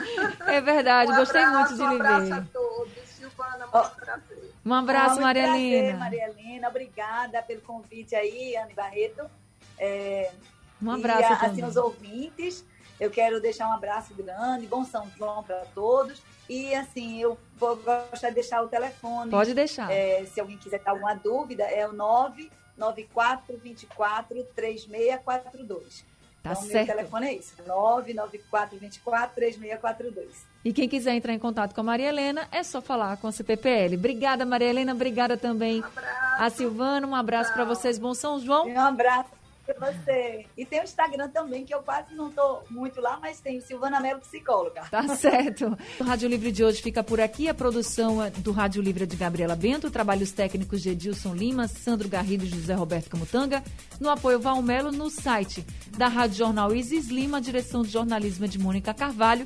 É 0.48 0.60
verdade, 0.60 1.12
um 1.12 1.16
gostei 1.16 1.44
abraço, 1.44 1.76
muito 1.76 1.90
de 1.90 1.96
lhe 1.96 2.02
ver. 2.02 2.10
Um 2.10 2.16
abraço 2.16 2.34
a 2.34 2.46
todos. 2.52 3.10
Silvana, 3.10 3.68
muito 3.68 3.92
oh. 3.94 4.06
prazer. 4.06 4.54
Um 4.66 4.74
abraço, 4.74 5.22
Maria 5.22 5.44
Helena. 5.44 6.00
Maria 6.00 6.30
Helena, 6.30 6.68
obrigada 6.68 7.44
pelo 7.44 7.62
convite 7.62 8.16
aí, 8.16 8.58
Anne 8.58 8.74
Barreto. 8.74 9.30
É, 9.78 10.32
um 10.82 10.92
abraço. 10.92 11.22
E, 11.22 11.46
assim, 11.46 11.64
os 11.64 11.76
ouvintes, 11.76 12.66
eu 13.00 13.10
quero 13.10 13.40
deixar 13.40 13.68
um 13.70 13.74
abraço 13.74 14.14
grande, 14.14 14.68
bom 14.68 14.84
São 14.84 15.10
João 15.18 15.44
para 15.44 15.66
todos. 15.74 16.22
E 16.50 16.74
assim, 16.74 17.22
eu 17.22 17.38
vou 17.58 17.76
gostar 17.76 18.30
de 18.30 18.36
deixar 18.36 18.64
o 18.64 18.68
telefone. 18.68 19.30
Pode 19.30 19.54
deixar. 19.54 19.92
É, 19.92 20.26
se 20.26 20.40
alguém 20.40 20.58
quiser 20.58 20.80
ter 20.80 20.90
alguma 20.90 21.14
dúvida, 21.14 21.64
é 21.64 21.88
o 21.88 21.94
9 21.94 22.50
9424 22.76 24.44
3642. 24.56 26.06
Tá 26.42 26.52
então, 26.52 26.64
certo. 26.64 26.88
meu 26.88 26.96
telefone 26.96 27.28
é 27.28 27.34
isso, 27.34 27.54
99424 27.68 29.36
3642. 29.36 30.46
E 30.64 30.74
quem 30.74 30.88
quiser 30.88 31.14
entrar 31.14 31.34
em 31.34 31.40
contato 31.40 31.76
com 31.76 31.82
a 31.82 31.84
Maria 31.84 32.08
Helena, 32.10 32.48
é 32.52 32.64
só 32.64 32.82
falar 32.82 33.18
com 33.18 33.28
a 33.28 33.32
CPPL. 33.32 33.96
Obrigada, 33.96 34.46
Maria 34.46 34.70
Helena. 34.70 34.94
Obrigada 34.94 35.38
também 35.38 35.82
um 35.82 35.86
abraço. 35.86 36.44
a 36.44 36.50
Silvana. 36.50 37.08
Um 37.08 37.16
abraço 37.16 37.54
para 37.54 37.66
vocês. 37.66 38.00
Bom 38.00 38.14
São 38.14 38.40
João. 38.40 38.68
Um 38.68 38.80
abraço 38.80 39.39
você. 39.78 40.46
E 40.58 40.66
tem 40.66 40.80
o 40.82 40.84
Instagram 40.84 41.30
também, 41.30 41.66
que 41.66 41.74
eu 41.74 41.82
quase 41.82 42.14
não 42.16 42.32
tô 42.32 42.62
muito 42.70 43.02
lá, 43.02 43.20
mas 43.22 43.40
tem 43.40 43.58
o 43.58 43.62
Silvana 43.62 44.00
Melo 44.00 44.20
Psicóloga. 44.22 44.84
Tá 44.90 45.08
certo. 45.16 45.78
O 46.00 46.04
Rádio 46.04 46.30
Livre 46.30 46.52
de 46.52 46.64
hoje 46.64 46.82
fica 46.82 47.04
por 47.04 47.20
aqui. 47.20 47.50
A 47.50 47.54
produção 47.54 48.24
é 48.24 48.30
do 48.30 48.52
Rádio 48.52 48.82
Livre 48.82 49.04
é 49.04 49.08
de 49.08 49.16
Gabriela 49.16 49.56
Bento, 49.56 49.92
trabalhos 49.92 50.32
técnicos 50.32 50.82
de 50.82 50.90
Edilson 50.90 51.34
Lima, 51.34 51.68
Sandro 51.68 52.08
Garrido 52.08 52.46
e 52.46 52.50
José 52.50 52.74
Roberto 52.74 53.10
Camutanga. 53.10 53.64
No 54.00 54.10
apoio 54.10 54.40
Valmelo, 54.40 54.92
no 54.92 55.10
site 55.10 55.66
da 55.98 56.08
Rádio 56.08 56.38
Jornal 56.38 56.74
Isis 56.74 57.08
Lima, 57.08 57.42
direção 57.42 57.82
de 57.82 57.90
jornalismo 57.90 58.48
de 58.48 58.58
Mônica 58.58 58.94
Carvalho. 58.94 59.46